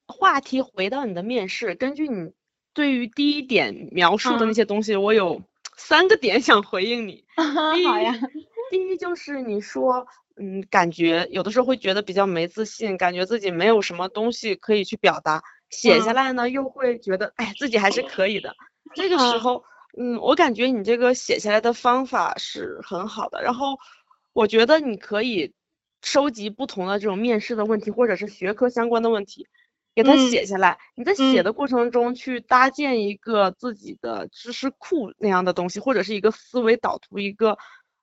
[0.07, 2.31] 话题回到你的面试，根据你。
[2.73, 5.41] 对于第一点描述的那些东西，我有
[5.77, 7.23] 三个点想回应你。
[7.87, 8.13] 好呀。
[8.69, 18.53] 第一就是你说，嗯，感觉有的时候会觉得比较没自信，感觉自己没有什么东西可以去表达，写下来呢又会觉得，哎，自己还是可以的。
[18.93, 19.63] 这个时候，
[19.97, 23.41] 嗯，我感觉你这个写下来的方法是很好的。
[23.41, 23.77] 然后，
[24.33, 25.53] 我觉得你可以
[26.03, 29.47] 收集不同的这种面试的问题，或者是学科相关的问题。
[29.95, 37.57] 给它写下来，你在写的过程中去搭建一个自己的知识库那样的东西，或者是一个思维导图，一个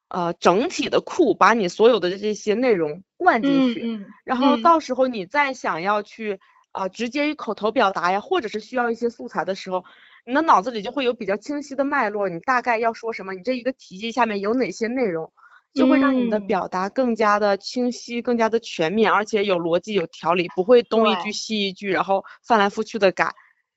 [0.09, 3.83] 呃整体的库，把你所有的这些内容灌进去，
[4.24, 9.85] 然后到时候你再想要去啊直接于口头表达呀，或者是需要一些素材的时候，
[10.24, 15.31] 你的脑子里就会有比较清晰的脉络，你大概要说什么，你这一个题记下面有哪些内容。
[15.74, 23.35] 就会让你的表达更加的清晰，更加的全面，而且有逻辑、有条理，不会东一句西一句，然后翻来覆去的改。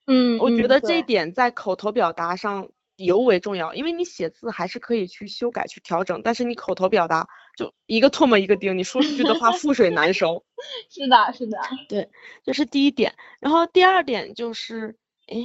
[0.07, 7.27] 嗯，我觉得这一点在口头表达上尤为重要，因为你写字还是可以去修改、去调整，但是你口头表达
[7.57, 10.45] 就一个唾沫一个钉，你说出去的话覆水难收。
[10.89, 11.57] 是的，是的，
[11.89, 12.09] 对
[12.43, 13.15] 这是第一点。
[13.39, 14.95] 然后第二点就是，
[15.27, 15.37] 哎，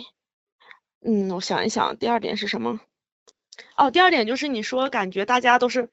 [1.04, 2.80] 嗯，我想一想，第二点是什么？
[3.76, 5.90] 哦，第二点就是你说感觉大家都是，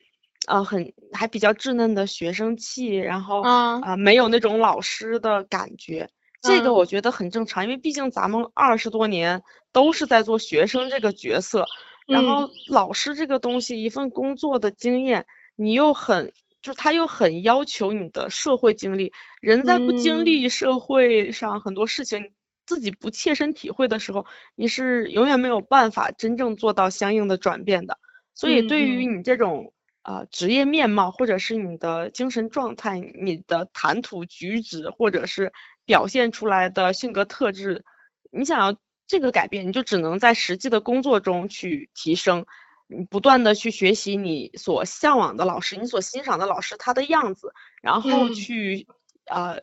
[0.48, 6.10] 呃，很还比较稚嫩的学生气，然后嗯啊、没有那种老师的感觉。
[6.42, 11.66] 这个嗯我觉得很正常，因为毕竟咱们二十多年都是在做学生这个角色，
[12.08, 15.26] 然嗯后老师这个东西，一份工作的经验，
[15.58, 16.32] 你又很，
[16.62, 22.32] 就是他又很要求你的社会经历，人在不经嗯历社会上很多事情，
[22.66, 27.98] 自己不切身体会的时候，你是永远没有办法真正做到相应的转变的。
[28.36, 29.74] 所以嗯对于你这种
[30.08, 35.52] 呃职业面貌，或者是你的精神状态、你的谈吐举止，或者是
[35.86, 37.84] 表现出来的性格特质，
[38.32, 42.46] 你想要这个改变，你就只能在实际的工作中去提升，
[42.88, 48.34] 你不断的去学习你所向往的老师，你所欣赏的老师他的样子，然后嗯。
[48.34, 48.88] 去
[49.26, 49.60] 呃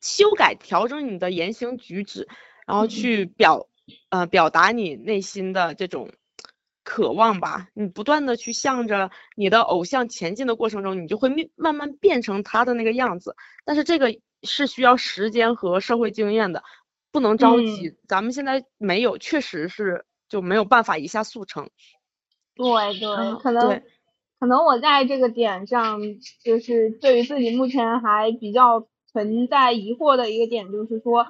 [0.00, 2.26] 修改调整你的言行举止，
[2.66, 2.88] 然后嗯。
[2.88, 3.68] 去表
[4.10, 6.10] 呃表达你内心的这种
[6.84, 7.68] 渴望吧。
[7.74, 13.36] 你不断的去向着你的偶像前进的过程中，你就会面慢慢变成他的那个样子。
[13.64, 16.62] 但是这个是需要时间和社会经验的，
[17.10, 17.96] 不能着急。
[18.08, 21.70] 咱们现在没有，确实是就没有办法一下速成。
[22.54, 23.82] 对对，嗯可能
[24.40, 26.00] 可能我在这个点上，
[26.44, 31.26] 就是对于自己目前还比较存在疑惑的一个点，就是说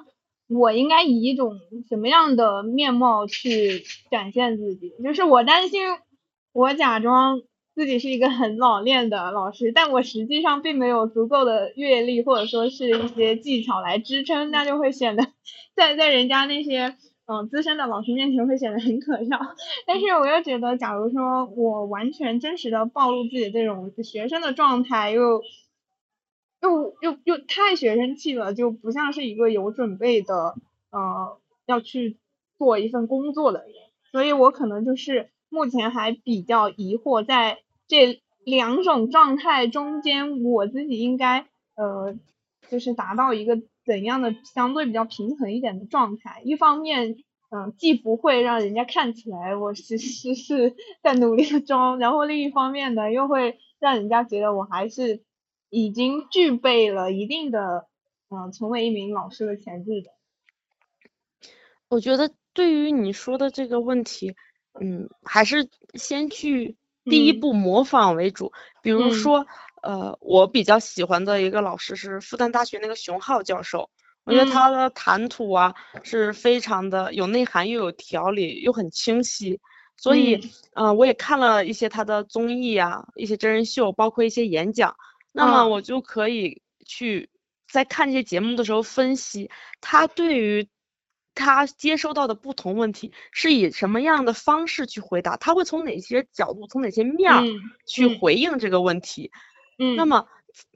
[0.47, 4.93] 我应该以一种什么样的面貌去展现自己？
[5.03, 5.81] 就是我担心
[6.51, 7.41] 我假装
[7.73, 15.25] 自己是一个很老练的老师，但我实际上并没有足够的阅历或者说是一些技巧来支撑，那就会显得
[15.75, 19.39] 在在人家那些嗯资深的老师面前会显得很可笑。
[19.87, 25.41] 但是我又觉得，假如说我完全真实的暴露自己这种学生的状态，又
[26.63, 30.55] 又又又太学生气了，就不像是一个有准备的
[30.89, 32.17] 呃要去
[32.57, 33.73] 做一份工作的人，
[34.11, 41.45] 所以我可能就是目前还比较疑惑，在这两种状态中间，我自己应该
[41.75, 42.15] 呃
[42.69, 47.23] 就是达到一个怎样的相对比较平衡一点的状态，一方面。
[47.55, 55.21] 嗯，既不会让人家看起来我其实是在努力的装，然后另一方面呢，又会让人家觉得我还是
[55.73, 57.87] 已经具备了一定的
[58.29, 60.11] 嗯、呃成为一名老师的潜质的。
[61.87, 64.35] 我觉得对于你说的这个问题，
[64.79, 68.53] 嗯，还是先去第一嗯步模仿为主。
[68.83, 69.47] 比如嗯说，
[69.81, 73.89] 呃，我比较喜欢的一个老师是复旦大学那个熊浩教授，
[74.25, 79.59] 我觉得嗯他的谈吐啊是非常的有内涵，又有条理，又很清晰。
[79.97, 80.35] 所以，
[80.75, 84.95] 嗯呃，我也看了一些他的综艺啊，一些真人秀，包括一些演讲。
[85.33, 87.29] 那么嗯我就可以去
[87.69, 90.69] 在看这些节目的时候分析他对于
[91.35, 99.31] 他接收到的不同问题是以什么样的方式去回答，他会从哪些角度、从哪些面儿嗯去嗯回应这个问题。
[99.79, 100.27] 嗯，那么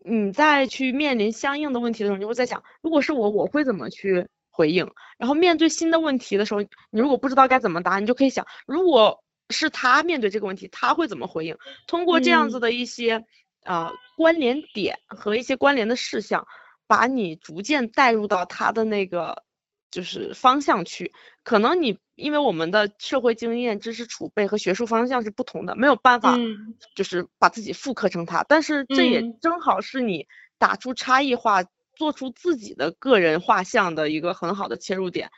[0.04, 4.90] 你再去面临相应的问题的时候，你就会在想，如果是我，我会怎么去回应？
[5.20, 11.56] 然后面对新的问题的时候，你如果不知道该怎么答，你就可以想，如果是他面对这个问题，他会怎么回应？
[11.86, 13.24] 通过这样子嗯的一些
[13.68, 16.48] 呃关联点和一些关联的事项，
[16.88, 19.44] 把你逐渐带入到他的那个
[19.92, 21.14] 就是方向去。
[21.44, 28.44] 可能你因为我们的社会经验、知识储备和学术方向是不同的，没有办法嗯就是把自己复刻成他。
[28.48, 30.28] 但是这也嗯正好是你
[30.58, 31.64] 打出差异化、
[31.96, 35.30] 做出自己的个人画像的一个很好的切入点。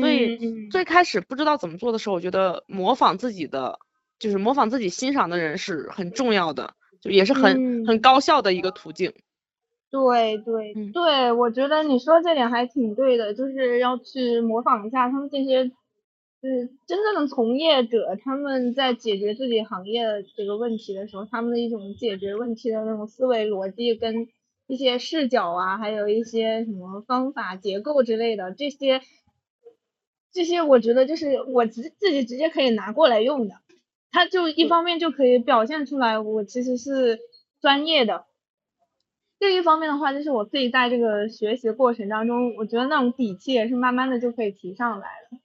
[0.00, 3.78] 所以最开始不知道怎么做的时候，我觉得模仿自己的，
[4.18, 9.12] 就是模仿自己欣赏的人是很重要的，就也是很很嗯高效的一个途径。
[9.90, 15.74] 对对嗯对，我觉得你说这点还挺对的，就是要去模仿一下他们这些，就
[16.48, 24.28] 是，真正的从业者，他们在解决自己行业的这个问题的时候，他们的一种解决问题的那种思维逻辑跟
[24.66, 29.02] 一些视角啊，还有一些什么方法结构之类的这些，
[30.32, 33.56] 这些我觉得就是我直自己直接可以拿过来用的，
[34.12, 37.18] 它就一方面就可以表现出来我其实是
[37.60, 38.26] 专业的。
[39.38, 45.38] 另一方面的话，就是我自己在这个学习的过程当中，我觉得那种底气也是慢慢的就可以提上来了。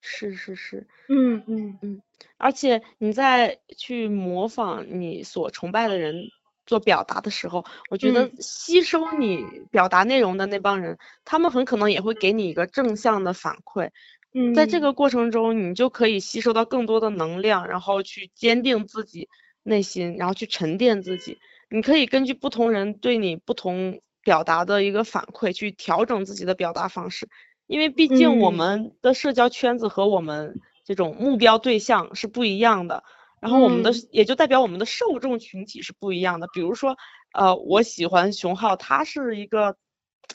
[0.00, 2.02] 是是是，嗯嗯
[2.36, 6.24] 而且你在去模仿你所崇拜的人
[6.66, 13.90] 做表达的时候，我觉得吸收你表达内容的那帮人，他们很可能也会给你一个正向的反馈。
[14.34, 19.28] 嗯，在这个过程中，你就可以吸收到更多的能量，然后去坚定自己
[19.62, 21.38] 内心，然后去沉淀自己。
[21.68, 27.28] 你可以根据不同人对你不同表达的一个反馈，去调整自己的表达方式。
[27.66, 33.04] 因为毕竟我们的社交圈子和我们这种目标对象是不一样的。
[33.40, 36.46] 然后我们的也就代表我们的受众群体是不一样的。
[36.52, 36.96] 比如说，
[37.32, 39.76] 呃，我喜欢熊浩，他是一个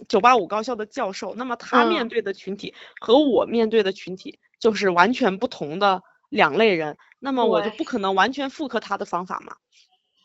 [0.07, 9.55] 九八五高校的教授，那么他面对的群体和我面对的群体就是完全不同的两类人，那么我就不可能完全复刻他的方法嘛。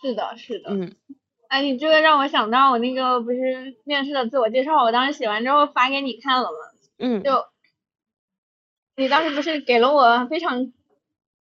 [0.00, 0.70] 是的，是的。
[0.70, 0.94] 嗯。
[1.48, 6.58] 哎，你这个让我想到我那个不是面试的自我介绍，我当时写完之后发给你看了吗？
[6.98, 7.22] 嗯。
[7.22, 7.44] 就
[8.96, 10.72] 你当时不是给了我非常。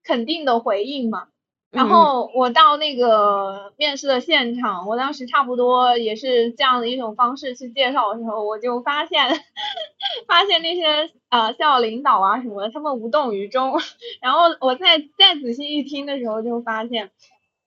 [0.02, 1.28] 肯定的回应嘛，
[1.70, 9.28] 然后我到那个面试的现场，我当时差不多也是这样的一种方式去介绍的时候，我就发现，
[10.26, 13.74] 发现那些呃校领导啊什么的，他们无动于衷。
[14.20, 17.10] 然后我再再仔细一听的时候，就发现，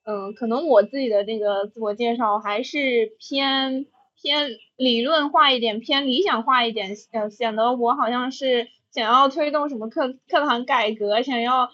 [0.03, 3.85] 嗯，可能我自己的那个自我介绍还是偏
[4.21, 11.71] 偏理论化一点，偏理想化一点，呃，显得我好像是想要推动什么课课堂改革，想要。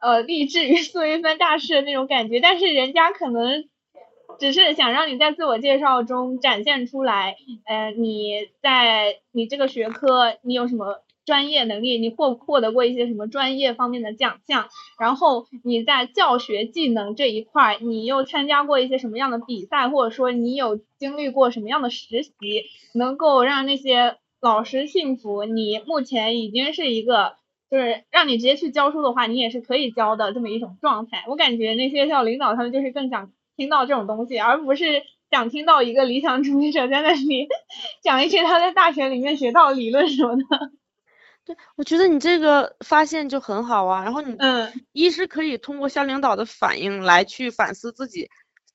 [0.00, 3.68] 呃，立志于做一番大事的那种感觉，但是人家可能
[4.38, 7.36] 只是想让你在自我介绍中展现出来，
[7.66, 22.32] 呃，你在你这个学科你有什么专业能力，你获获得过一些什么专业方面的奖项，然后你在教学技能这一块，你又参加过一些什么样的比赛，或者说你有经历过什么样的实习，
[22.94, 27.34] 能够让那些老师信服你，目前已经是一个。
[27.70, 31.24] 就是让你直接去教书的话，你也是可以教的这么一种状态。
[31.28, 37.48] 我感觉那些校领导他们就是更想听到这种东西，而不是想听到一个理想主义者在那里
[38.02, 40.44] 讲一些他在大学里面学到的理论什么的。
[41.44, 44.02] 对，我觉得你这个发现就很好啊。
[44.02, 48.28] 然后你，嗯，一是可以通过校领导的反应来去反思自己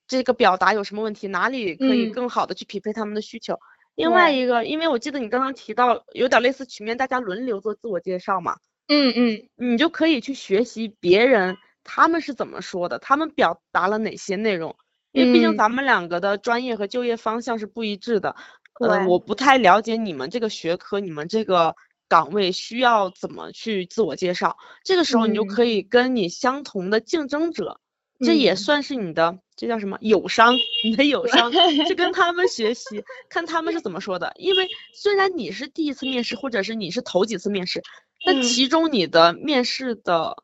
[0.07, 3.59] 这个表达有什么问题，哪里可以更好的去匹配他们的需求。
[3.95, 8.57] 另外一个，因为我记得你刚刚提到有点类似曲面，大家轮流做自我介绍嘛。
[8.87, 14.75] 嗯嗯，你就可以去学习别人他们是怎么说的，他们表达了哪些内容，
[15.11, 18.35] 因为毕竟咱们两个的专业和就业方向是不一致的。
[18.79, 21.75] 呃，我不太了解你们这个学科，你们这个
[22.09, 24.57] 岗位需要怎么去自我介绍。
[24.83, 27.79] 这个时候你就可以跟你相同的竞争者，
[28.19, 30.55] 这也算是你的，这叫什么友商？
[30.83, 31.51] 你的友商
[31.87, 34.33] 去跟他们学习， 看他们是怎么说的。
[34.37, 37.81] 因为虽然你是第一次面试，或者是你是头几次面试。
[38.25, 40.43] 那其中你的面试的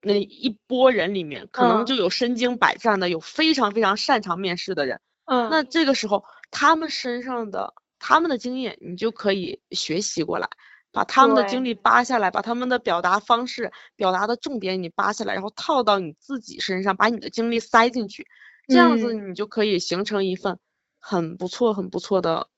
[0.00, 5.00] 那一波人里面，可能就有身经百战的，有非常非常擅长面试的人。
[5.24, 5.48] 嗯。
[5.50, 10.48] 那这个时候，他们身上的他们的经验，你就可以学习过来，
[10.92, 18.26] 把他们的经历扒下来，把他们的表达方式、表达的重点你扒下来，然后套到你自己身上，把你的经历塞进去，
[18.68, 20.58] 这样子你就可以形成一份
[20.98, 22.48] 很不错、很不错的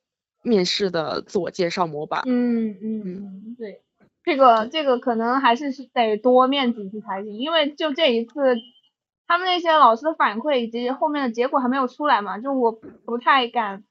[0.43, 2.23] 面试的自我介绍模板。
[2.27, 3.83] 嗯嗯嗯，对。
[4.27, 8.57] 这个这个可能还是是得多面几次才行，因为就这一次，
[9.29, 13.85] 他们那些老师的反馈以及后面的结果还没有出来嘛，就我不太敢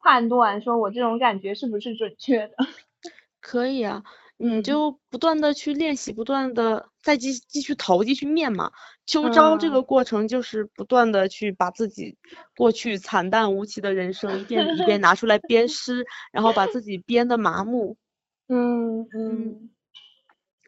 [0.00, 2.54] 判断说我这种感觉是不是准确的。
[3.40, 4.02] 可以啊，
[4.38, 8.72] 你就不断的去练习，不断的再继继续投，继续面嘛。
[9.06, 12.18] 秋招这个过程就是不断的去把自己
[12.56, 17.96] 过去惨淡无奇的人生一遍一遍拿出来编诗，然后把自己编的麻木。
[18.52, 19.70] 嗯嗯，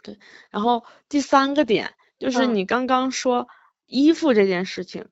[0.05, 0.17] 对，
[0.51, 3.49] 然后第三个点就是你刚刚说
[3.87, 5.07] 衣服这件事情，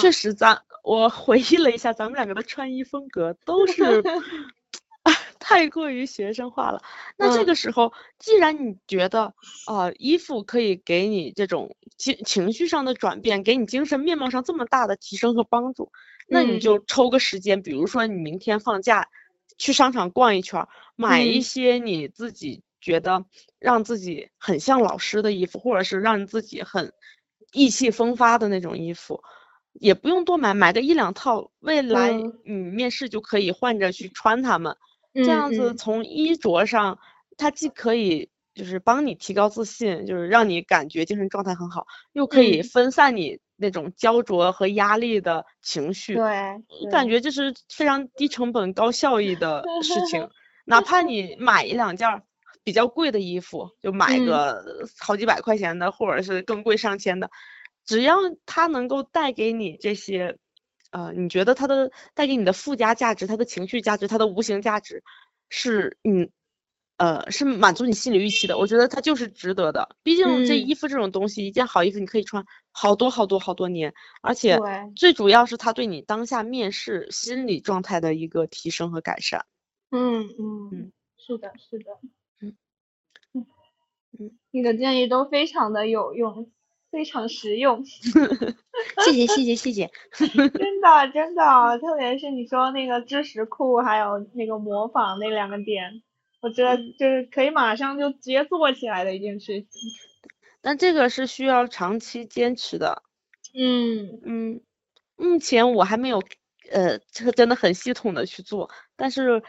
[0.00, 4.02] 确实咱我回忆了一下，咱们两个的穿衣风格都是
[5.38, 6.82] 太过于学生化了。
[7.18, 9.34] 那这个时候，既然你觉得
[9.66, 15.92] 啊衣服可以给你这种情情绪上的转变，给你精神面貌上这么大的提升和帮助，
[16.26, 19.08] 那你就抽个时间，比如说你明天放假。
[19.56, 23.24] 去商场逛一圈，买一些你自己觉得
[23.58, 26.92] 让自己很像老师的衣服，或者是让自己很
[27.52, 29.22] 意气风发的那种衣服，
[29.72, 32.12] 也不用多买，买个一两套，未来
[32.44, 34.76] 你面试就可以换着去穿它们。
[35.14, 36.98] 这样子从衣着上，
[37.36, 43.38] 它既可以就是帮你提高自信，就是让你感觉精神状态很好，又可以分散你。
[43.56, 50.28] 那种焦灼和压力的情绪，对，感觉这是非常低成本高效益的 事情。
[50.64, 52.22] 哪怕你买一两件
[52.62, 54.64] 比较贵的衣服，就买个
[54.98, 57.30] 好几百块钱的，或者是更贵上千的，
[57.84, 60.38] 只要它能够带给你这些
[60.90, 65.02] 呃，你觉得它的带给你的附加价值、它的情绪价值、它的无形价值，
[65.50, 66.30] 是嗯
[66.96, 69.96] 呃是满足你心理预期的，我觉得它就是值得的。
[70.02, 74.58] 毕竟这衣服这种东西，一件好衣服你可以穿好多好多好多年，而且
[74.96, 79.46] 最主要是它对你当下面试心理状态的一个提升和改善。
[79.90, 81.84] 嗯嗯嗯，是的，是的。
[82.40, 82.56] 嗯
[83.32, 83.46] 嗯
[84.18, 86.50] 嗯，你的建议都非常的有用。
[86.90, 91.42] 非常实用，谢谢谢谢谢谢， 真的真的，
[91.80, 96.03] 特别是你说那个知识库，还有那个模仿那两个点，
[96.44, 99.68] 我觉得就是可以马上就直接做起来的一件事情。
[100.60, 103.02] 但这个是需要长期坚持的。
[103.54, 104.60] 嗯嗯，
[105.16, 106.22] 目前我还没有
[106.70, 109.42] 呃，这个真的很系统的去做，但是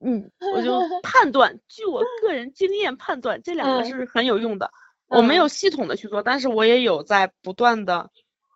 [0.00, 4.72] 嗯，我就 判断，据我个人经验判断，这两个是很有用的。
[5.06, 8.10] 我没有系统的去做，但是我也有在不断的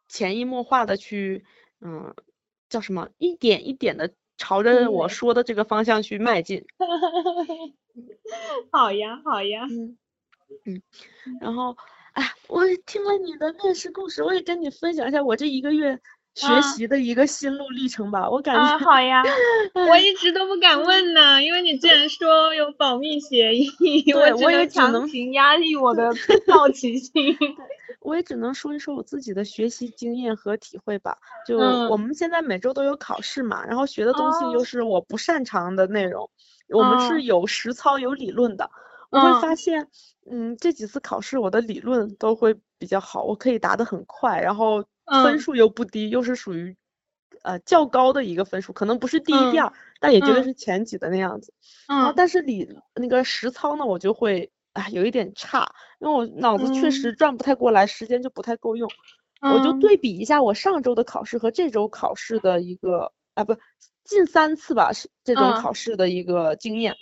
[0.09, 1.45] 潜移默化的去，
[1.81, 2.13] 嗯，
[2.69, 4.13] 叫什么，一点一点的
[4.43, 6.65] 朝着我说的这个方向去迈进。
[8.73, 9.67] 好呀，好呀。
[9.71, 9.97] 嗯
[10.67, 10.83] 嗯，
[11.41, 11.77] 然后，
[12.15, 16.01] 哎，我听了你的面试故事，我也跟你分享一下我这一个月。
[16.35, 19.23] 学习的一个心路历程吧，我感觉好呀，
[19.87, 23.71] 我一直都不敢问呢，因为你既然说有保密协议，
[24.17, 26.11] 我也只能强行压抑我的
[26.49, 27.37] 好奇心。
[28.03, 31.19] 我也只能说一说我自己的学习经验和体会吧。
[31.47, 36.31] 就我们现在每周都有考试嘛，然后学的东西又是我不擅长的内容，
[36.69, 38.71] 我们是有实操有理论的。
[39.11, 39.89] 我会发现，
[40.31, 44.85] 嗯，这几次考试我的理论都会比较好，我可以答得很快，然后。
[45.05, 46.75] 分数又不低，又是属于
[47.43, 51.53] 呃较高的一个分数，可能不是第一第二，但也绝对是前几的那样子。
[51.89, 52.13] 然后。
[52.17, 58.91] 但是理那个实操呢，我就会啊有一点差，因为我脑子确实转不太过来，时间就不太够用。
[59.41, 63.57] 我就对比一下我上周的考试和这周考试的一个啊不
[64.05, 66.95] 近三次吧是这种考试的一个经验。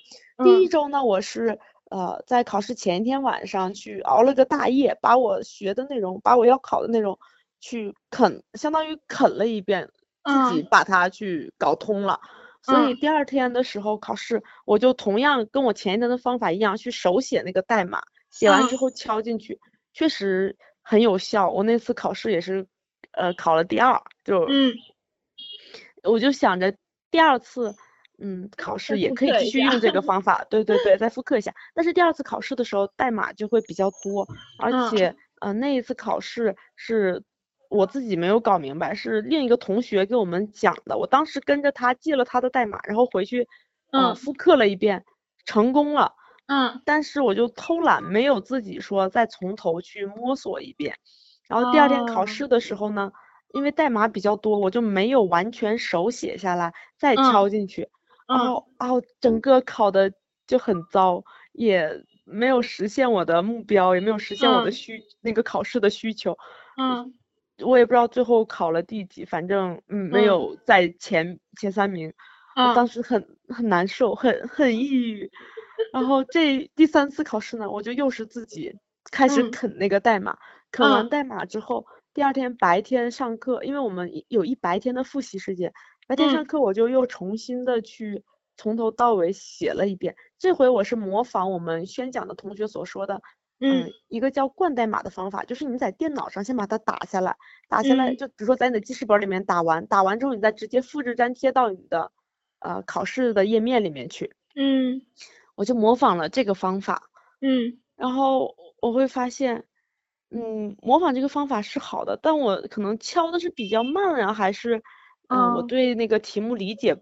[0.42, 1.58] 第一周呢，我是
[1.90, 7.18] 呃在考试前一天晚上去熬了个大夜，把我学的内容，把我要考的内容。
[7.62, 9.90] 去啃，相当于啃了一遍，
[10.24, 12.18] 自己把它去搞通了。
[12.62, 19.58] 所以第二天的时候考试，我就同样跟我前一天的方法一样，去手写那个代码，写完之后敲进去，
[19.94, 21.50] 确实很有效。
[21.50, 22.66] 我那次考试也是，
[23.12, 24.46] 呃，考了第二，就，
[26.02, 26.74] 我就想着
[27.11, 27.74] 第二次，
[28.18, 31.54] 嗯，考试也可以继续用这个方法， 对对对，再复刻一下。
[31.74, 37.22] 但是第二次考试的时候，代码就会比较多，而且，呃，那一次考试是。
[37.70, 40.98] 我自己没有搞明白，是另一个同学给我们讲的。
[40.98, 43.46] 我当时跟着他记了他的代码，然后回去，
[43.92, 45.04] 嗯，复刻了一遍，
[45.46, 46.12] 成功了。
[46.46, 46.82] 嗯。
[46.84, 50.96] 但是我就偷懒，没有自己说再从头去摸索一遍。
[51.48, 53.12] 然后第二天考试的时候呢，
[53.54, 57.88] 因为代码比较多，我就没有完全手写下来，再敲进去。
[58.26, 60.12] 然后，然后整个考的
[60.48, 61.88] 就很糟，也
[62.24, 66.36] 没有实现我的目标，也没有实现我的需那个考试的需求。
[66.76, 67.14] 嗯。
[67.64, 72.12] 我也不知道最后考了第几，反正嗯没有在前前三名，
[72.56, 75.30] 我当时很很难受，很很抑郁。
[75.92, 78.74] 然后这第三次考试呢，我就又是自己
[79.11, 80.36] 开始啃那个代码，
[80.70, 85.72] 啃完代码之后，第二天白天上课，因为我们有一白天的复习时间，
[86.06, 88.22] 白天上课我就又重新的去
[88.56, 90.14] 从头到尾写了一遍。
[90.38, 93.22] 这回我是模仿我们宣讲的同学所说的。
[93.62, 97.36] 嗯，一个叫灌代码的方法，就是你在电脑上先把它打下来，
[97.68, 102.11] 打下来就比如说在你的记事本里面打完，打完之后你再直接复制粘贴到你的
[102.61, 104.34] 呃考试的页面里面去。
[104.54, 105.02] 嗯，
[105.56, 107.11] 我就模仿了这个方法。
[107.42, 109.64] 嗯，然后我会发现，
[110.30, 114.82] 嗯，模仿这个方法是好的，但我可能敲的是比较慢啊，还是
[115.28, 116.96] 嗯我对那个题目理解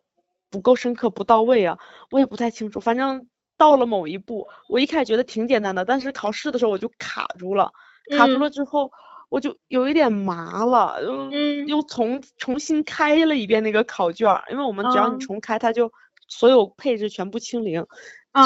[0.50, 1.78] 不够深刻不到位啊，
[2.10, 3.28] 我也不太清楚，反正。
[3.58, 7.70] 到了某一步，我一开始觉得挺简单的，但是考试的时候我就卡住了，
[8.16, 8.90] 卡住了之后
[9.28, 11.30] 我就有一点麻了，嗯，
[11.66, 15.92] 又重重新开了一遍那个考卷，因为我们只要你重开，它就
[16.28, 17.84] 所有配置全部清零，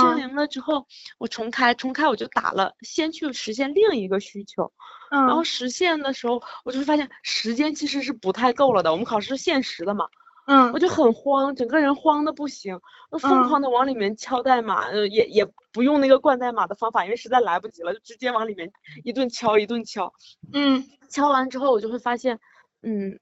[0.01, 0.87] 清零了之后
[1.19, 4.73] 我重开，重开我就打了，先去实现另一个需求，
[5.11, 10.07] 然后实现的时候我就发现时间其实是不太够了的，我们考试是限时的嘛。
[10.47, 12.81] 嗯，我就很慌，整个人慌的不行，
[13.11, 18.73] 我疯狂的往里面敲代码，呃，也也不用那个灌代码的方法，因为实在来不及了，就直接往里面
[19.05, 20.13] 一顿敲一顿敲。
[20.53, 22.41] 嗯，敲完之后我就会发现，
[22.83, 23.21] 嗯，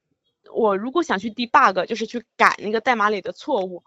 [0.52, 3.84] 我如果想去 debug，就是去改那个代码里的错误，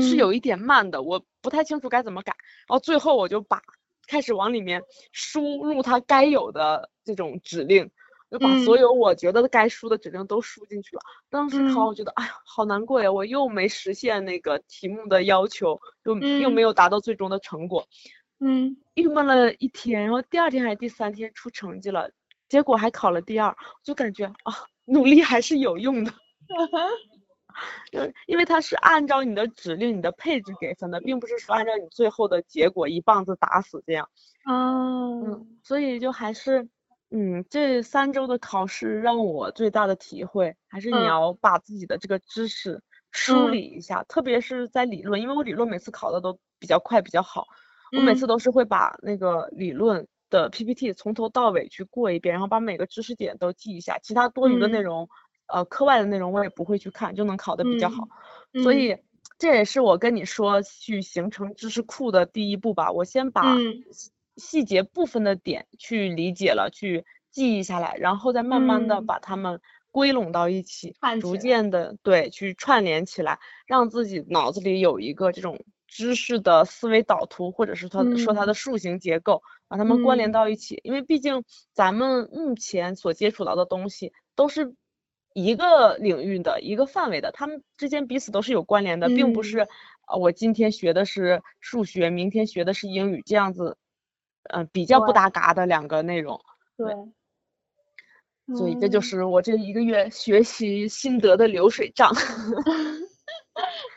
[0.00, 2.34] 是有一点慢的，我不太清楚该怎么改。
[2.66, 3.62] 然后最后我就把
[4.06, 7.90] 开始往里面输入它该有的这种指令。
[8.30, 11.02] 就把所有我觉得该输的指令都输进去了。
[11.28, 17.86] 当时考，我觉得哎呀，好难过呀，我又没实现那个题目的要求，又又没有达到最终的成果。
[18.38, 22.10] 嗯，郁闷了一天，然后第二天还是第三天出成绩了，
[22.48, 24.54] 结果还考了第二，就感觉啊，
[24.84, 26.12] 努力还是有用的。
[27.90, 34.08] 因因为它是按照你的指令、你的配置给分的，并不是说按照你最后的结果一棒子打死这样。
[34.48, 36.68] 嗯，所以就还是，
[37.10, 47.46] 嗯，这三周的考试让我最大的体会还是你要把自己的这个知识梳理一下，特别是在理论，因为我理论每次考的都比较快比较好，
[47.96, 55.08] 我每次都是会把那个理论的 PPT 从头到尾去过一遍，然后把每个知识点都记一下，其他多余的内容。
[55.52, 58.06] 呃，课外的内容我也不会去看，就能考的比较好，
[58.62, 58.96] 所以
[59.36, 62.92] 这也是我跟你说去形成知识库的第一步吧。
[62.92, 63.56] 我先把
[64.40, 69.60] 细节部分的点去理解了，去记忆下来，然后再慢慢的把它们
[69.92, 80.80] 归拢到一起，逐渐的对去串联起来，让自己脑子里有一个这种知识的思维导图，或者是它说它的树形结构，把它们关联到一起。
[80.82, 84.74] 因为毕竟咱们目前所接触到的东西都是。
[85.32, 89.60] 一个领域的一个范围的，他们之间彼此都是有关联的，并不是
[90.08, 93.76] 呃我今天学的是数学，明天学的是英语这样子，
[94.52, 96.40] 嗯，比较不搭嘎的两个内容。
[96.76, 96.94] 对。
[98.56, 102.12] 所以这就是我这一个月学习心得的流水账。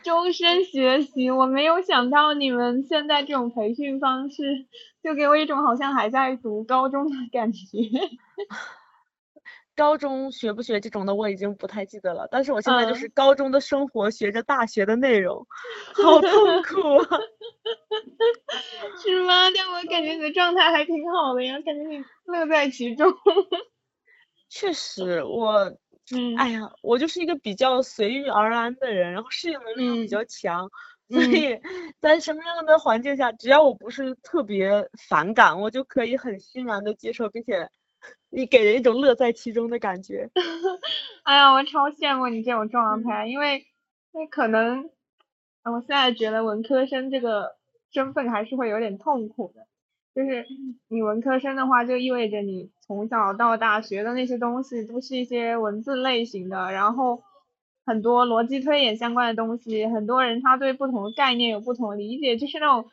[0.03, 4.67] 终身学习，我没有想到你们现在这种培训方式，
[5.01, 7.59] 就给我一种好像还在读高中的感觉。
[9.75, 15.45] 高中学不学这种的我已经不太记得了，但是我现在就是高中的生活学着大学的内容，
[16.03, 17.19] 好痛苦啊！
[19.03, 19.49] 是吗？
[19.55, 23.11] 但我感觉你的状态还挺好的呀，感觉你乐在其中。
[24.49, 25.75] 确实，我，
[26.11, 30.69] 嗯，哎呀，我就是一个比较随遇而安的人，然后适应能力又比较强，
[31.09, 31.59] 所以
[31.99, 37.69] 在什么样的环境下，只要我不是特别反感，我就可以很欣然的接受，并且。
[38.35, 40.27] 你给人一种乐在其中的感觉。
[41.23, 43.65] 哎呀，我超羡慕你这种状态，因为，
[44.11, 44.89] 那可能，
[45.63, 47.55] 我现在觉得文科生这个
[47.91, 49.67] 身份还是会有点痛苦的。
[50.15, 50.45] 就是
[50.87, 57.23] 你文科生的话，就意味着你从小到大学的那些东西都是一些文字类型的，然后
[57.85, 62.89] 很多逻辑推演相关的东西，很多人他对不同的概念有不同的理解，就是那种。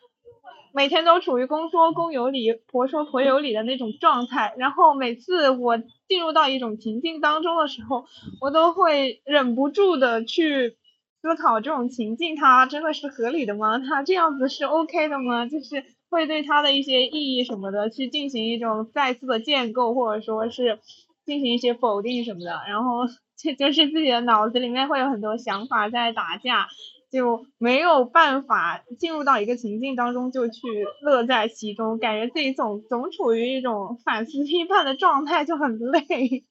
[0.72, 8.06] 每天都处于公说公有理，婆说婆有理的那种状态，然后每次我进入到一种情境当中的时候，
[8.40, 10.76] 我都会忍不住的去
[11.22, 13.78] 思考这种情境它真的是合理的吗？
[13.78, 15.46] 它这样子是 OK 的吗？
[15.46, 20.78] 就是会对它的一些意义什么的去进行一种再次的建构，或者说是
[21.26, 23.06] 进行一些否定什么的，然后
[23.36, 26.68] 这就是自己的脑子里面会有很多想法在打架。
[27.10, 36.44] 就没有办法进入到一个情境当中就去乐在其中，感觉自己总总处于一种反思批判的状态，就很累，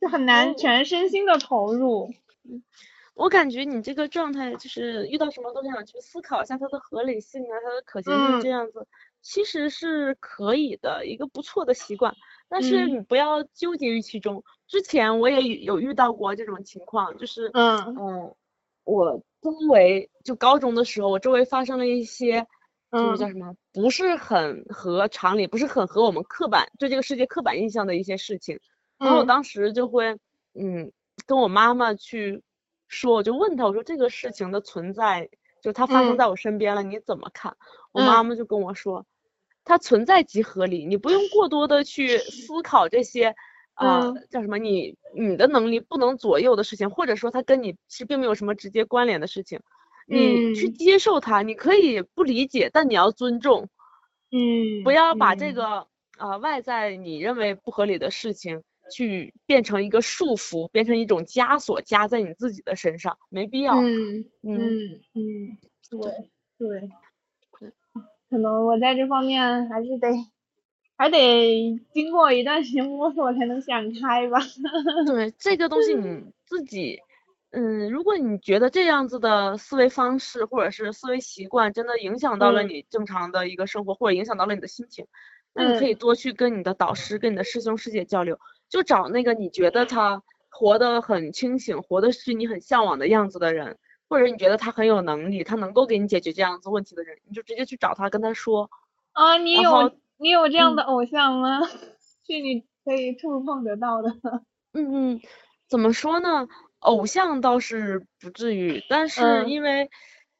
[0.00, 2.10] 就很难全身心的投入。
[3.14, 8.86] 我感觉你这个状态就是遇到什么都想去思考一下它的合理性啊，它的可行性这样子，
[9.22, 12.14] 其实是可以的一个不错的习惯，
[12.50, 14.44] 但是你不要纠结于其中。
[14.66, 18.34] 之前我也有遇到过这种情况，就是嗯嗯。
[18.88, 22.46] 我周围就高中的时候，我周围发生了一些，
[22.90, 28.58] 就是叫什么，不是很合常理，不是很合我们刻板对这个世界刻板印象的一些事情。
[28.98, 30.16] 然后我当时就会，
[30.54, 30.90] 嗯，
[31.26, 32.42] 跟我妈妈去
[32.88, 35.28] 说，我就问她，我说这个事情的存在，
[35.62, 37.54] 就它发生在我身边了，你怎么看？
[37.92, 39.04] 我妈妈就跟我说，
[39.64, 43.36] 它存在即合理，你不用过多的去思考这些。
[43.78, 44.58] 啊，叫什么？
[44.58, 49.60] 你你的能力不能左右的事情，或者说他跟你其实并没有什么直接关联的事情，
[50.06, 53.68] 你去接受它，你可以不理解，但你要尊重，
[54.32, 63.76] 嗯，不要把这个啊外在你认为不合理的事情去变成一个束缚，变成一种枷锁加在你自己的身上，没必要。
[63.80, 64.58] 嗯嗯
[65.14, 65.58] 嗯，
[65.88, 66.00] 对
[66.58, 66.90] 对，
[68.28, 70.08] 可能我在这方面还是得。
[70.98, 74.40] 还得经过一段时间摸索才能想开吧。
[75.06, 77.00] 对这个东西你自己，
[77.52, 85.06] 嗯，如果你觉得这样子的思维方式或者是思维习惯真的影响到了你正常的一个生活，或者影响到了你的心情，
[85.54, 93.78] 那你可以多去跟你的导师、跟你的师兄师姐交流，就找那个你觉得他活得很清醒、活的是你很向往的样子的人，
[94.08, 98.68] 或者你觉得他很有能力，他能够给你解决这样子问题的人，你就直接去找他跟他说。
[99.12, 99.92] 啊，你有。
[100.18, 101.60] 你有这样的偶像吗？
[102.26, 104.10] 是你可以触碰得到的。
[104.72, 105.20] 嗯嗯，
[105.68, 106.46] 怎么说呢？
[106.80, 109.90] 偶像倒是不至于，但是因为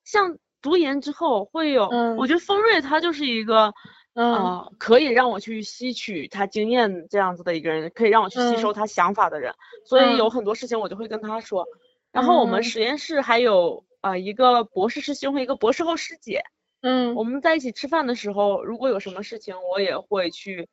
[0.04, 3.72] 像读研之后会有，我觉得丰瑞他就是一个，
[4.14, 9.54] 呃，可以让我去吸取他经验这样子的一个人，可以让我去吸收他想法的人，
[9.84, 11.66] 所以有很多事情我就会跟他说。
[12.12, 16.42] 然后我们实验室还有呃一个博士师兄和一个博士后师姐，
[16.80, 20.68] 嗯，我们在一起吃饭的时候，如果有什么事情，我也会去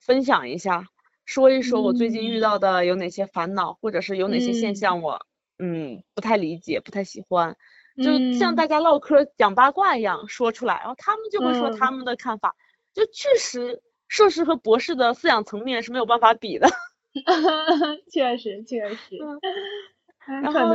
[0.00, 0.86] 分享一下。
[1.26, 5.26] 说一说我最近遇到的有哪些烦恼，或者是有哪些现象我
[5.58, 7.56] 嗯不太理解、不太喜欢，
[8.02, 12.54] 就像大家唠嗑讲八卦一样说出来，然后他们就会说他们的看法，
[12.92, 16.68] 就确实硕士和博士的思想层面是没有办法比的。
[18.12, 19.18] 确实确 实。
[20.42, 20.74] 然后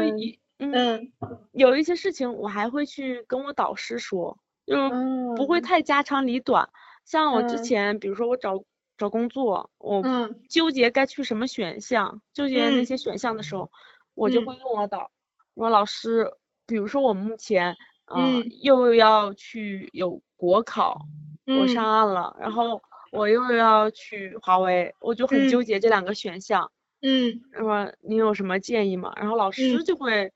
[0.57, 1.11] 嗯
[1.51, 4.37] 有一些事情我还会去跟我导师说，
[4.69, 6.69] 就不会太家长里短。
[7.03, 8.63] 像我之前，比如说我找。
[8.99, 10.03] 找工作，我
[10.49, 13.71] 纠结该去什么选项，纠结那些选项的时候，
[14.13, 15.09] 我就会问我导，
[15.53, 16.29] 我说老师，
[16.67, 17.77] 比如说我目前，
[18.13, 21.05] 嗯，又要去有国考，
[21.45, 22.81] 我上岸了，然后
[23.13, 26.69] 我又要去华为，我就很纠结这两个选项，
[27.01, 29.13] 嗯，那么你有什么建议吗？
[29.15, 30.33] 然后老师就会，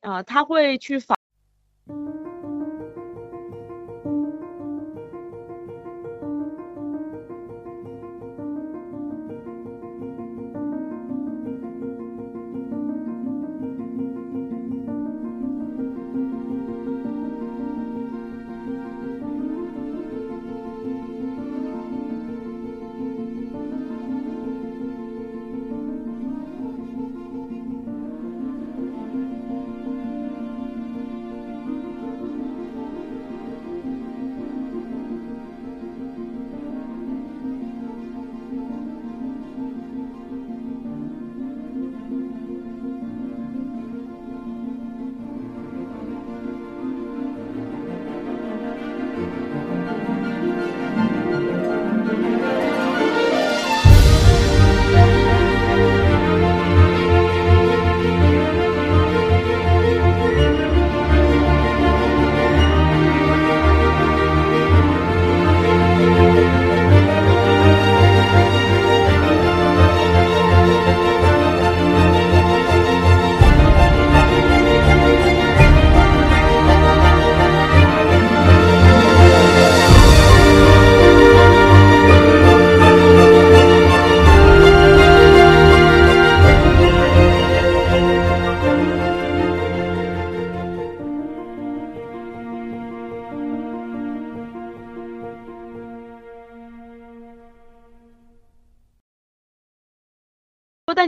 [0.00, 1.16] 啊，他会去反。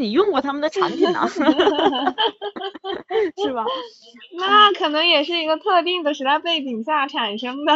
[0.03, 1.27] 你用过他们的产品呢，
[3.43, 3.65] 是吧？
[4.37, 7.73] 那可能也是一个特定的时代背景下产生的。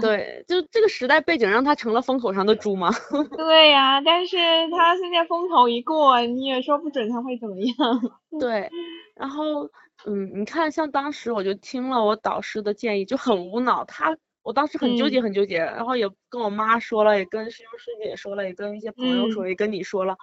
[0.00, 2.90] 对，就这个时代背景让他成了风口上的猪吗？
[3.36, 4.36] 对呀，但是
[4.70, 7.76] 他现在风头一过，你也说不准他会怎么样。
[8.38, 8.68] 对，
[9.14, 9.70] 然后
[10.06, 13.84] 嗯，你看，像当时我就听了我导师的建议，就很无脑。
[13.84, 20.16] 他我当时很纠结，很纠结，然后也跟我妈说了，也跟师兄师姐说了，也跟一些朋友说，也跟你说了。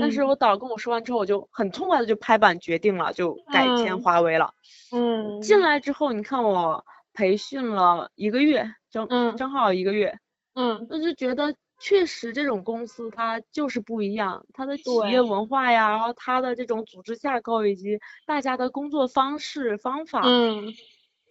[0.00, 4.52] 但是我导跟我说完之后，我就很痛快的就拍板决定了，就改签华为了。
[4.90, 5.40] 嗯。
[5.42, 6.84] 进来之后，你看我
[7.14, 10.18] 培训了一个月，正正好一个月。
[10.54, 10.86] 嗯。
[10.90, 20.72] 那就觉得确实这种公司它就是不一样，它的企业文化呀，然后它的这种组织架构以及大家的工作方式方法，嗯，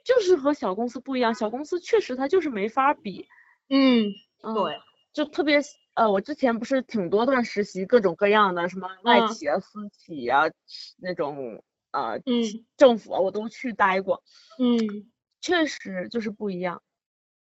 [0.04, 1.36] 就是和小公司不一样。
[1.36, 3.28] 小公司确实它就是没法比。
[3.70, 4.14] 嗯，
[4.54, 4.80] 对。
[5.12, 5.60] 就特别。
[5.96, 10.44] 呃，我之前不是挺多段实习，各种各样的，什么外企啊、私企啊，
[10.98, 12.20] 那种呃，
[12.76, 14.22] 政府啊，我都去待过。
[14.60, 16.82] 嗯，确实就是不一样。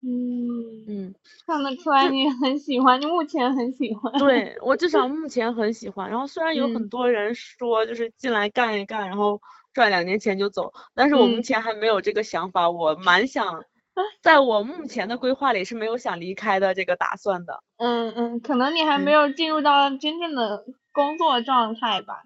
[0.03, 1.14] 嗯嗯，
[1.46, 4.12] 看得出来你很喜欢，你目前很喜欢。
[4.18, 6.11] 对我至少目前很喜欢。
[6.11, 9.40] 然后虽然有很多人说就是进来干一干，然后
[9.72, 13.64] 赚两年钱就走，但是我目前还没有这个想法，我蛮想。
[14.22, 17.62] 在我目前的规划里是没有想离开的这个打算的。
[17.76, 22.24] 嗯嗯，可能你还没有进入到真正的工作状态吧。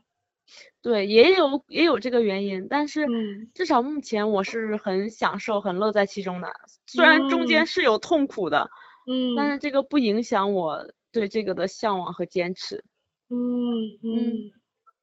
[0.83, 3.07] 对，也有也有这个原因，但是
[3.55, 6.53] 至少目前我是很享受、很乐在其中的。
[6.87, 8.68] 虽然中间是有痛苦的，
[9.07, 12.85] 嗯，但是这个不影响我对这个的向往和坚持。
[13.31, 14.53] 嗯嗯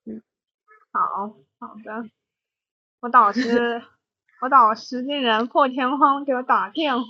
[0.06, 0.22] 嗯，
[0.94, 2.08] 好好的，
[3.00, 3.82] 我导师。
[4.42, 7.06] 我导师竟然破天荒给我打电话，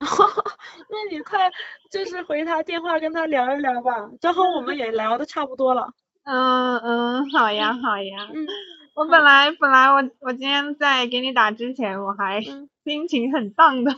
[0.90, 1.50] 那你快
[1.90, 5.88] 就是回他电话跟他聊一聊吧，正好我们也聊的差不多了。
[6.24, 8.28] 嗯嗯，好呀好呀。
[8.34, 8.46] 嗯。
[8.94, 12.40] 我本来本来我我今天在给你打之前我还
[12.84, 13.92] 心情很荡的，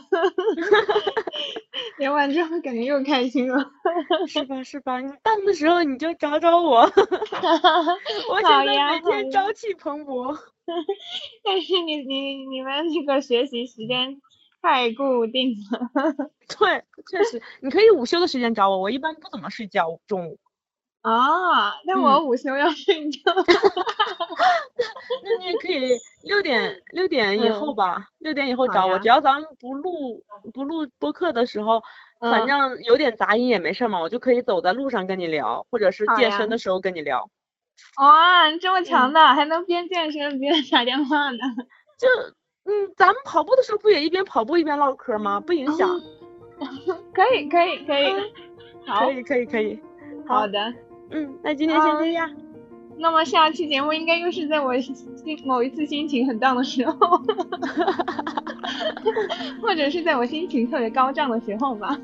[1.99, 3.63] 聊完之后感觉又开心了。
[4.27, 4.99] 是吧是吧？
[4.99, 6.81] 你荡的时候你就找找我。
[8.29, 10.35] 我现在每天朝气蓬勃。
[11.43, 14.19] 但是你你你们那个学习时间
[14.61, 16.31] 太固定了。
[16.57, 20.39] 对，确实，你可以午休的时间找我，我一般不怎么睡觉，中午。
[21.01, 23.19] 啊，那我午休要睡觉。
[25.23, 30.21] 那你也可以六点六点以后吧，六点以后找我，只要咱们不录
[30.53, 31.81] 不录播客的时候，
[32.19, 37.29] 反正有点杂音也没事嘛，我就可以走在路上跟你聊，或者是健身的时候跟你聊。
[38.01, 41.37] 哇，这么强的，还能边健身边打电话呢？
[41.97, 42.07] 就
[42.65, 45.39] 嗯，咱们跑步的时候不也一边跑步一边唠嗑吗？
[45.39, 45.89] 不影响。
[47.13, 48.13] 可以可以可以，
[48.85, 49.79] 可以可以可以。
[50.27, 50.73] 好的。
[51.11, 52.29] 嗯，那今天先这样。
[52.99, 54.95] 那么下期节目应该又是在我心
[55.45, 56.95] 某一次心情很 down 的时候，
[59.61, 61.95] 或者是在我心情特别高涨的时候吧。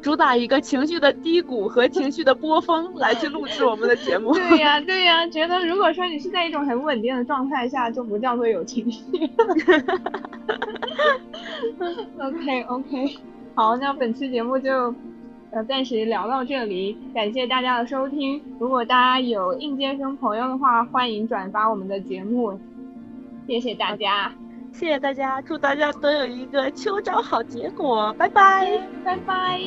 [0.00, 4.32] 主打一个情绪的低谷和情绪的波峰 来去录制我们的节目。
[4.32, 9.02] 对呀对呀，觉得如果说你是在一种很稳定的状态下，就不叫做有情绪。
[12.20, 13.18] OK OK，
[13.56, 14.94] 好，那本期节目就。
[15.56, 18.42] 呃，暂时聊到这里，感谢大家的收听。
[18.58, 22.60] 如果大家有应届生朋友的话，欢迎转发我们的节目。
[23.46, 24.30] 谢谢大家，
[24.70, 29.58] 谢谢大家，祝大家都有一个秋招好结果，拜拜，拜拜。